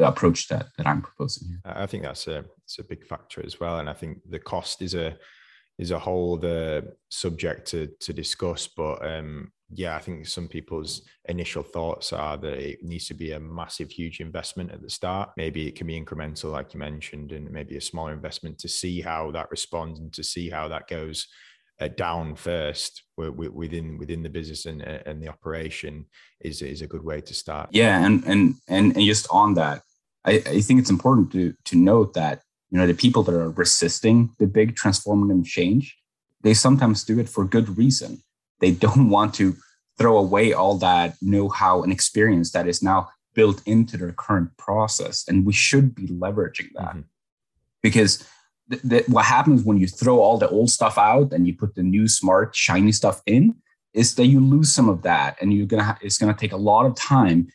approach 0.00 0.48
that, 0.48 0.66
that 0.76 0.86
I'm 0.86 1.02
proposing 1.02 1.48
here. 1.48 1.60
I 1.64 1.86
think 1.86 2.02
that's 2.02 2.26
a 2.26 2.44
it's 2.64 2.78
a 2.78 2.84
big 2.84 3.06
factor 3.06 3.44
as 3.44 3.60
well, 3.60 3.78
and 3.78 3.88
I 3.88 3.92
think 3.92 4.18
the 4.28 4.38
cost 4.38 4.82
is 4.82 4.94
a 4.94 5.16
is 5.78 5.90
a 5.90 5.98
whole 5.98 6.36
the 6.36 6.94
subject 7.08 7.68
to 7.68 7.88
to 8.00 8.12
discuss. 8.12 8.66
But 8.66 9.06
um, 9.06 9.52
yeah, 9.72 9.96
I 9.96 10.00
think 10.00 10.26
some 10.26 10.48
people's 10.48 11.02
initial 11.28 11.62
thoughts 11.62 12.12
are 12.12 12.36
that 12.36 12.58
it 12.58 12.82
needs 12.82 13.06
to 13.06 13.14
be 13.14 13.32
a 13.32 13.40
massive, 13.40 13.90
huge 13.90 14.20
investment 14.20 14.72
at 14.72 14.82
the 14.82 14.90
start. 14.90 15.30
Maybe 15.36 15.66
it 15.66 15.76
can 15.76 15.86
be 15.86 16.00
incremental, 16.00 16.52
like 16.52 16.74
you 16.74 16.80
mentioned, 16.80 17.32
and 17.32 17.50
maybe 17.50 17.76
a 17.76 17.80
smaller 17.80 18.12
investment 18.12 18.58
to 18.58 18.68
see 18.68 19.00
how 19.00 19.30
that 19.32 19.50
responds 19.50 20.00
and 20.00 20.12
to 20.12 20.22
see 20.22 20.50
how 20.50 20.68
that 20.68 20.88
goes 20.88 21.26
uh, 21.80 21.88
down 21.88 22.36
first 22.36 23.02
within 23.16 23.98
within 23.98 24.22
the 24.22 24.28
business 24.28 24.66
and 24.66 24.82
and 24.82 25.22
the 25.22 25.28
operation 25.28 26.06
is 26.40 26.62
is 26.62 26.82
a 26.82 26.86
good 26.86 27.04
way 27.04 27.20
to 27.20 27.34
start. 27.34 27.68
Yeah, 27.72 28.04
and 28.04 28.24
and 28.24 28.54
and, 28.68 28.96
and 28.96 29.04
just 29.04 29.26
on 29.30 29.54
that, 29.54 29.82
I, 30.24 30.42
I 30.46 30.60
think 30.60 30.80
it's 30.80 30.90
important 30.90 31.32
to 31.32 31.54
to 31.64 31.76
note 31.76 32.14
that 32.14 32.42
you 32.70 32.78
know 32.78 32.86
the 32.86 32.94
people 32.94 33.22
that 33.24 33.34
are 33.34 33.50
resisting 33.50 34.30
the 34.38 34.46
big 34.46 34.76
transformative 34.76 35.44
change, 35.44 35.96
they 36.42 36.54
sometimes 36.54 37.04
do 37.04 37.18
it 37.18 37.28
for 37.28 37.44
good 37.44 37.76
reason. 37.76 38.22
They 38.60 38.70
don't 38.70 39.10
want 39.10 39.34
to 39.34 39.56
throw 39.98 40.18
away 40.18 40.52
all 40.52 40.76
that 40.78 41.14
know-how 41.22 41.82
and 41.84 41.92
experience 41.92 42.50
that 42.50 42.66
is 42.66 42.82
now 42.82 43.08
built 43.34 43.62
into 43.66 43.96
their 43.96 44.12
current 44.12 44.56
process, 44.56 45.24
and 45.28 45.44
we 45.44 45.52
should 45.52 45.94
be 45.94 46.06
leveraging 46.06 46.70
that 46.74 46.90
mm-hmm. 46.90 47.00
because 47.82 48.24
th- 48.82 48.88
th- 48.88 49.08
what 49.08 49.24
happens 49.24 49.62
when 49.62 49.78
you 49.78 49.86
throw 49.86 50.20
all 50.20 50.38
the 50.38 50.48
old 50.48 50.70
stuff 50.70 50.98
out 50.98 51.32
and 51.32 51.46
you 51.46 51.54
put 51.54 51.74
the 51.74 51.82
new 51.82 52.08
smart 52.08 52.54
shiny 52.54 52.92
stuff 52.92 53.22
in 53.26 53.54
is 53.92 54.14
that 54.16 54.26
you 54.26 54.40
lose 54.40 54.72
some 54.72 54.88
of 54.88 55.02
that 55.02 55.36
and 55.40 55.52
you're 55.52 55.66
gonna 55.66 55.84
ha- 55.84 55.98
it's 56.02 56.18
gonna 56.18 56.34
take 56.34 56.52
a 56.52 56.56
lot 56.56 56.86
of 56.86 56.94
time 56.94 57.48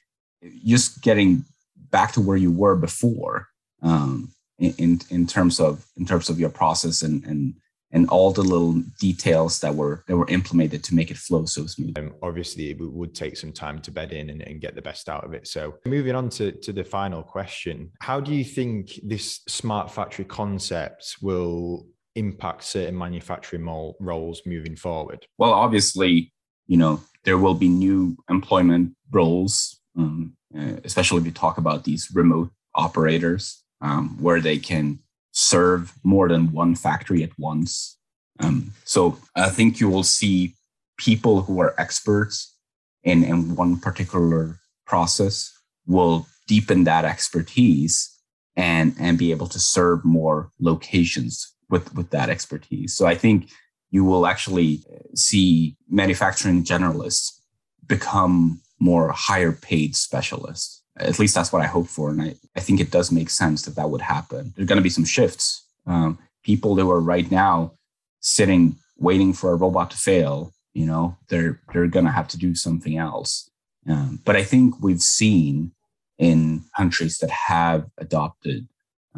just 0.65 1.01
getting 1.01 1.43
back 1.91 2.12
to 2.13 2.21
where 2.21 2.38
you 2.38 2.51
were 2.51 2.75
before 2.75 3.47
um, 3.82 4.32
in 4.58 4.99
in 5.10 5.27
terms 5.27 5.60
of 5.60 5.86
in 5.97 6.05
terms 6.05 6.29
of 6.29 6.39
your 6.39 6.49
process 6.49 7.01
and 7.01 7.23
and 7.25 7.53
and 7.91 8.08
all 8.10 8.32
the 8.32 8.43
little 8.43 8.82
details 8.99 9.60
that 9.60 9.73
were 9.73 10.04
that 10.08 10.17
were 10.17 10.30
implemented 10.30 10.84
to 10.84 10.95
make 10.95 11.12
it 11.12 11.17
flow 11.17 11.45
so 11.45 11.65
smooth. 11.65 11.97
Um, 11.97 12.13
obviously, 12.21 12.69
it 12.69 12.78
would 12.80 13.15
take 13.15 13.38
some 13.38 13.52
time 13.52 13.80
to 13.82 13.91
bed 13.91 14.12
in 14.12 14.30
and, 14.30 14.41
and, 14.41 14.62
get 14.62 14.75
the 14.75 14.82
best 14.82 15.10
out 15.10 15.23
of 15.23 15.34
it. 15.34 15.47
So, 15.47 15.75
moving 15.86 16.15
on 16.15 16.30
to, 16.32 16.52
to 16.52 16.73
the 16.73 16.84
final 16.84 17.23
question, 17.23 17.91
how 18.02 18.19
do 18.19 18.34
you 18.34 18.43
think 18.43 18.99
this 19.04 19.41
smart 19.47 19.91
factory 19.91 20.25
concept 20.25 21.17
will 21.21 21.88
impact 22.15 22.63
certain 22.63 22.97
manufacturing 22.97 23.65
roles 23.99 24.41
moving 24.45 24.75
forward? 24.75 25.25
Well, 25.38 25.54
obviously, 25.54 26.32
you 26.67 26.78
know 26.78 27.02
there 27.25 27.38
will 27.38 27.54
be 27.54 27.69
new 27.69 28.17
employment 28.30 28.95
roles, 29.12 29.80
um, 29.97 30.34
uh, 30.58 30.78
especially 30.84 31.19
if 31.19 31.25
you 31.25 31.32
talk 31.32 31.58
about 31.58 31.84
these 31.84 32.10
remote 32.13 32.52
operators, 32.75 33.63
um, 33.82 34.17
where 34.21 34.39
they 34.39 34.58
can 34.58 34.99
serve 35.31 35.93
more 36.03 36.27
than 36.27 36.51
one 36.51 36.75
factory 36.75 37.23
at 37.23 37.37
once. 37.37 37.97
Um, 38.39 38.73
so 38.85 39.17
I 39.35 39.49
think 39.49 39.79
you 39.79 39.89
will 39.89 40.03
see 40.03 40.55
people 40.97 41.41
who 41.41 41.59
are 41.61 41.75
experts 41.77 42.55
in, 43.03 43.23
in 43.23 43.55
one 43.55 43.79
particular 43.79 44.57
process 44.85 45.51
will 45.87 46.27
deepen 46.47 46.83
that 46.83 47.05
expertise 47.05 48.15
and, 48.55 48.95
and 48.99 49.17
be 49.17 49.31
able 49.31 49.47
to 49.47 49.59
serve 49.59 50.03
more 50.03 50.51
locations 50.59 51.53
with, 51.69 51.93
with 51.95 52.09
that 52.09 52.29
expertise. 52.29 52.95
So 52.95 53.05
I 53.05 53.15
think 53.15 53.49
you 53.91 54.03
will 54.03 54.25
actually 54.25 54.83
see 55.15 55.75
manufacturing 55.89 56.63
generalists 56.63 57.39
become 57.85 58.61
more 58.79 59.11
higher 59.11 59.51
paid 59.51 59.95
specialists 59.95 60.78
at 60.99 61.19
least 61.19 61.35
that's 61.35 61.51
what 61.51 61.62
I 61.62 61.67
hope 61.67 61.88
for. 61.88 62.09
And 62.09 62.21
I, 62.21 62.35
I 62.55 62.59
think 62.59 62.79
it 62.79 62.91
does 62.91 63.12
make 63.12 63.29
sense 63.29 63.63
that 63.63 63.75
that 63.75 63.89
would 63.89 64.01
happen. 64.01 64.53
There's 64.55 64.67
going 64.67 64.77
to 64.77 64.83
be 64.83 64.89
some 64.89 65.05
shifts. 65.05 65.65
Um, 65.88 66.19
people 66.43 66.75
who 66.75 66.89
are 66.91 66.99
right 66.99 67.29
now 67.31 67.73
sitting 68.19 68.75
waiting 68.97 69.33
for 69.33 69.51
a 69.51 69.55
robot 69.55 69.91
to 69.91 69.97
fail, 69.97 70.53
you 70.73 70.85
know, 70.85 71.17
they're 71.29 71.59
they're 71.73 71.88
going 71.88 72.05
to 72.05 72.12
have 72.12 72.27
to 72.29 72.38
do 72.38 72.53
something 72.55 72.97
else. 72.97 73.49
Um, 73.88 74.19
but 74.25 74.35
I 74.35 74.43
think 74.43 74.75
we've 74.81 75.01
seen 75.01 75.71
in 76.17 76.63
countries 76.75 77.17
that 77.19 77.29
have 77.29 77.89
adopted 77.97 78.67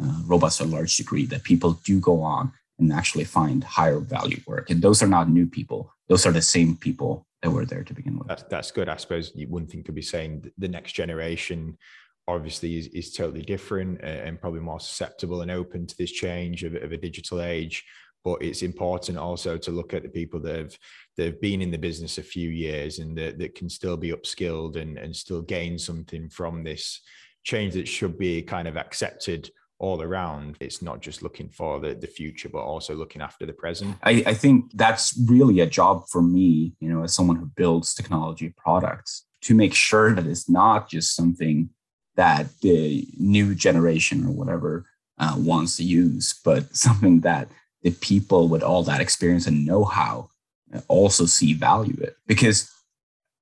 uh, 0.00 0.22
robots 0.24 0.58
to 0.58 0.64
a 0.64 0.66
large 0.66 0.96
degree 0.96 1.26
that 1.26 1.42
people 1.42 1.72
do 1.84 2.00
go 2.00 2.22
on 2.22 2.52
and 2.78 2.92
actually 2.92 3.24
find 3.24 3.64
higher 3.64 3.98
value 3.98 4.40
work. 4.46 4.70
And 4.70 4.80
those 4.82 5.02
are 5.02 5.08
not 5.08 5.28
new 5.28 5.46
people; 5.46 5.92
those 6.12 6.26
are 6.26 6.32
the 6.32 6.42
same 6.42 6.76
people 6.76 7.26
that 7.40 7.50
were 7.50 7.64
there 7.64 7.82
to 7.82 7.94
begin 7.94 8.18
with. 8.18 8.28
That's, 8.28 8.42
that's 8.42 8.70
good. 8.70 8.86
I 8.86 8.96
suppose 8.96 9.32
one 9.48 9.66
thing 9.66 9.82
could 9.82 9.94
be 9.94 10.02
saying 10.02 10.52
the 10.58 10.68
next 10.68 10.92
generation 10.92 11.78
obviously 12.28 12.76
is, 12.76 12.88
is 12.88 13.14
totally 13.14 13.40
different 13.40 13.98
uh, 14.02 14.06
and 14.26 14.38
probably 14.38 14.60
more 14.60 14.78
susceptible 14.78 15.40
and 15.40 15.50
open 15.50 15.86
to 15.86 15.96
this 15.96 16.12
change 16.12 16.64
of, 16.64 16.74
of 16.74 16.92
a 16.92 16.98
digital 16.98 17.40
age. 17.40 17.82
But 18.24 18.42
it's 18.42 18.62
important 18.62 19.16
also 19.16 19.56
to 19.56 19.70
look 19.70 19.94
at 19.94 20.02
the 20.02 20.10
people 20.10 20.38
that 20.40 20.54
have 20.54 20.78
that 21.16 21.24
have 21.24 21.40
been 21.40 21.62
in 21.62 21.70
the 21.70 21.78
business 21.78 22.18
a 22.18 22.22
few 22.22 22.50
years 22.50 22.98
and 22.98 23.16
that, 23.16 23.38
that 23.38 23.54
can 23.54 23.70
still 23.70 23.96
be 23.96 24.12
upskilled 24.12 24.76
and, 24.76 24.98
and 24.98 25.16
still 25.16 25.40
gain 25.40 25.78
something 25.78 26.28
from 26.28 26.62
this 26.62 27.00
change 27.42 27.72
that 27.72 27.88
should 27.88 28.18
be 28.18 28.42
kind 28.42 28.68
of 28.68 28.76
accepted 28.76 29.50
all 29.82 30.00
around. 30.00 30.56
It's 30.60 30.80
not 30.80 31.00
just 31.00 31.22
looking 31.22 31.48
for 31.48 31.80
the, 31.80 31.92
the 31.92 32.06
future, 32.06 32.48
but 32.48 32.60
also 32.60 32.94
looking 32.94 33.20
after 33.20 33.44
the 33.44 33.52
present. 33.52 33.96
I, 34.04 34.22
I 34.26 34.34
think 34.34 34.70
that's 34.74 35.18
really 35.26 35.58
a 35.58 35.66
job 35.66 36.04
for 36.08 36.22
me, 36.22 36.72
you 36.78 36.88
know, 36.88 37.02
as 37.02 37.14
someone 37.14 37.36
who 37.36 37.46
builds 37.46 37.92
technology 37.92 38.54
products 38.56 39.26
to 39.42 39.56
make 39.56 39.74
sure 39.74 40.14
that 40.14 40.26
it's 40.26 40.48
not 40.48 40.88
just 40.88 41.16
something 41.16 41.68
that 42.14 42.46
the 42.60 43.08
new 43.18 43.56
generation 43.56 44.24
or 44.24 44.30
whatever 44.30 44.86
uh, 45.18 45.34
wants 45.36 45.76
to 45.78 45.82
use, 45.82 46.38
but 46.44 46.74
something 46.76 47.20
that 47.22 47.48
the 47.82 47.90
people 47.90 48.48
with 48.48 48.62
all 48.62 48.84
that 48.84 49.00
experience 49.00 49.48
and 49.48 49.66
know-how 49.66 50.30
also 50.86 51.26
see 51.26 51.54
value 51.54 51.98
it. 52.00 52.14
Because 52.28 52.70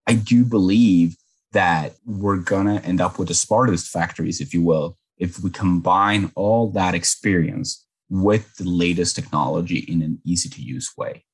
I 0.06 0.14
do 0.14 0.44
believe 0.44 1.16
that 1.52 1.96
we're 2.06 2.38
gonna 2.38 2.76
end 2.76 3.02
up 3.02 3.18
with 3.18 3.28
the 3.28 3.34
smartest 3.34 3.88
factories, 3.88 4.40
if 4.40 4.54
you 4.54 4.62
will, 4.62 4.96
if 5.20 5.38
we 5.40 5.50
combine 5.50 6.32
all 6.34 6.70
that 6.72 6.94
experience 6.94 7.86
with 8.08 8.56
the 8.56 8.64
latest 8.64 9.14
technology 9.14 9.78
in 9.78 10.02
an 10.02 10.20
easy 10.24 10.48
to 10.48 10.60
use 10.60 10.90
way. 10.96 11.24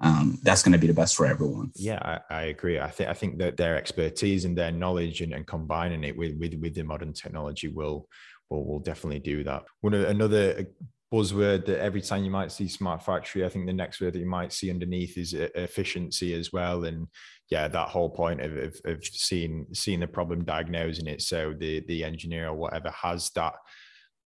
Um, 0.00 0.40
that's 0.42 0.62
going 0.62 0.72
to 0.72 0.78
be 0.78 0.88
the 0.88 0.92
best 0.92 1.14
for 1.14 1.24
everyone. 1.24 1.70
Yeah, 1.76 2.20
I, 2.30 2.34
I, 2.34 2.42
agree. 2.44 2.80
I 2.80 2.90
think 2.90 3.08
I 3.08 3.14
think 3.14 3.38
that 3.38 3.56
their 3.56 3.76
expertise 3.76 4.44
and 4.44 4.58
their 4.58 4.72
knowledge 4.72 5.20
and, 5.20 5.32
and 5.32 5.46
combining 5.46 6.02
it 6.02 6.16
with, 6.16 6.36
with 6.36 6.54
with 6.54 6.74
the 6.74 6.82
modern 6.82 7.12
technology 7.12 7.68
will 7.68 8.08
will 8.50 8.66
will 8.66 8.80
definitely 8.80 9.20
do 9.20 9.44
that. 9.44 9.62
One 9.82 9.94
another 9.94 10.66
buzzword 11.12 11.64
that 11.66 11.80
every 11.80 12.00
time 12.00 12.24
you 12.24 12.30
might 12.30 12.50
see 12.50 12.66
smart 12.66 13.04
factory, 13.04 13.44
I 13.44 13.48
think 13.48 13.66
the 13.66 13.72
next 13.72 14.00
word 14.00 14.14
that 14.14 14.18
you 14.18 14.26
might 14.26 14.52
see 14.52 14.68
underneath 14.70 15.16
is 15.16 15.32
efficiency 15.32 16.34
as 16.34 16.52
well. 16.52 16.84
And 16.84 17.06
yeah, 17.50 17.68
that 17.68 17.88
whole 17.88 18.10
point 18.10 18.40
of, 18.40 18.56
of, 18.56 18.80
of 18.84 19.04
seeing 19.04 19.66
seeing 19.72 20.00
the 20.00 20.06
problem, 20.06 20.44
diagnosing 20.44 21.06
it, 21.06 21.22
so 21.22 21.54
the 21.58 21.84
the 21.86 22.02
engineer 22.02 22.48
or 22.48 22.54
whatever 22.54 22.90
has 22.90 23.30
that 23.30 23.54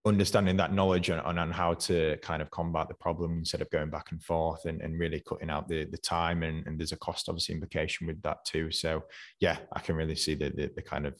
understanding 0.06 0.56
that 0.56 0.72
knowledge 0.72 1.10
on, 1.10 1.38
on, 1.38 1.50
how 1.50 1.74
to 1.74 2.16
kind 2.22 2.40
of 2.40 2.50
combat 2.50 2.88
the 2.88 2.94
problem 2.94 3.38
instead 3.38 3.60
of 3.60 3.68
going 3.70 3.90
back 3.90 4.12
and 4.12 4.22
forth 4.22 4.64
and, 4.64 4.80
and 4.80 4.98
really 4.98 5.22
cutting 5.28 5.50
out 5.50 5.68
the, 5.68 5.84
the 5.84 5.98
time 5.98 6.42
and, 6.42 6.66
and 6.66 6.78
there's 6.78 6.92
a 6.92 6.96
cost 6.98 7.28
obviously 7.28 7.54
implication 7.54 8.06
with 8.06 8.20
that 8.22 8.38
too. 8.46 8.70
So 8.70 9.02
yeah 9.40 9.58
i 9.72 9.80
can 9.80 9.96
really 9.96 10.14
see 10.14 10.34
the, 10.34 10.50
the, 10.50 10.70
the 10.74 10.82
kind 10.82 11.06
of 11.06 11.14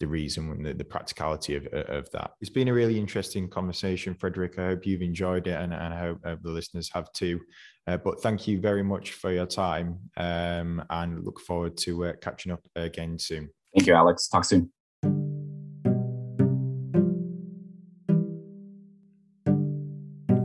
the 0.00 0.06
reason 0.06 0.50
and 0.50 0.66
the, 0.66 0.74
the 0.74 0.84
practicality 0.84 1.54
of, 1.54 1.66
of 1.66 2.10
that. 2.10 2.32
It's 2.40 2.50
been 2.50 2.68
a 2.68 2.74
really 2.74 2.98
interesting 2.98 3.48
conversation 3.48 4.14
frederick. 4.14 4.58
I 4.58 4.66
hope 4.66 4.84
you've 4.84 5.02
enjoyed 5.02 5.46
it 5.46 5.60
and, 5.60 5.72
and 5.72 5.94
i 5.94 5.98
hope 6.00 6.20
the 6.22 6.50
listeners 6.50 6.90
have 6.92 7.12
too. 7.12 7.40
Uh, 7.86 7.98
but 7.98 8.20
thank 8.20 8.48
you 8.48 8.60
very 8.60 8.82
much 8.82 9.12
for 9.12 9.30
your 9.30 9.46
time 9.46 9.98
um, 10.16 10.82
and 10.90 11.24
look 11.24 11.38
forward 11.38 11.76
to 11.76 12.06
uh, 12.06 12.12
catching 12.20 12.50
up 12.50 12.64
again 12.74 13.16
soon. 13.18 13.48
Thank 13.76 13.86
you 13.86 13.94
alex. 13.94 14.26
Talk 14.26 14.44
soon 14.44 14.72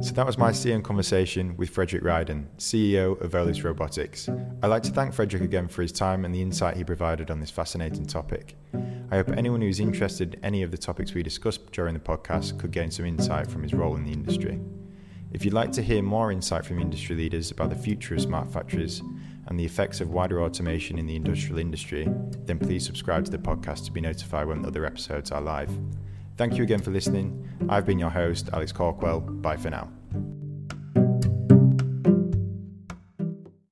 So 0.10 0.16
that 0.16 0.26
was 0.26 0.40
my 0.40 0.50
CM 0.50 0.84
conversation 0.84 1.56
with 1.56 1.70
Fredrik 1.70 2.02
Ryden, 2.02 2.48
CEO 2.58 3.22
of 3.22 3.34
Olis 3.34 3.64
Robotics. 3.64 4.28
I'd 4.64 4.66
like 4.66 4.82
to 4.84 4.92
thank 4.92 5.14
Frederick 5.14 5.44
again 5.44 5.68
for 5.68 5.84
his 5.84 5.92
time 5.92 6.26
and 6.26 6.34
the 6.34 6.42
insight 6.42 6.78
he 6.78 6.84
provided 6.84 7.30
on 7.30 7.40
this 7.40 7.52
fascinating 7.52 8.08
topic. 8.08 8.56
I 9.12 9.18
hope 9.18 9.30
anyone 9.30 9.62
who's 9.62 9.80
interested 9.80 10.34
in 10.34 10.44
any 10.44 10.64
of 10.64 10.72
the 10.72 10.80
topics 10.80 11.14
we 11.14 11.22
discussed 11.22 11.72
during 11.72 11.94
the 11.94 12.00
podcast 12.00 12.58
could 12.58 12.72
gain 12.72 12.90
some 12.90 13.06
insight 13.06 13.52
from 13.52 13.62
his 13.62 13.76
role 13.76 13.98
in 13.98 14.04
the 14.04 14.12
industry. 14.12 14.60
If 15.32 15.46
you'd 15.46 15.54
like 15.54 15.72
to 15.74 15.84
hear 15.84 16.02
more 16.02 16.32
insight 16.32 16.66
from 16.66 16.80
industry 16.80 17.16
leaders 17.16 17.52
about 17.52 17.70
the 17.70 17.76
future 17.76 18.16
of 18.16 18.22
smart 18.22 18.52
factories 18.52 19.04
and 19.46 19.60
the 19.60 19.66
effects 19.66 20.02
of 20.02 20.10
wider 20.10 20.42
automation 20.42 20.98
in 20.98 21.06
the 21.06 21.18
industrial 21.18 21.60
industry, 21.60 22.10
then 22.46 22.58
please 22.58 22.84
subscribe 22.84 23.26
to 23.26 23.32
the 23.32 23.38
podcast 23.38 23.86
to 23.86 23.92
be 23.92 24.02
notified 24.02 24.48
when 24.48 24.66
other 24.66 24.88
episodes 24.88 25.32
are 25.32 25.40
live. 25.40 25.70
Thank 26.36 26.56
you 26.56 26.64
again 26.64 26.82
for 26.82 26.90
listening. 26.90 27.48
I've 27.70 27.86
been 27.86 28.00
your 28.00 28.10
host, 28.10 28.50
Alex 28.54 28.72
Cawkwell. 28.72 29.40
Bye 29.44 29.58
for 29.58 29.70
now. 29.70 29.92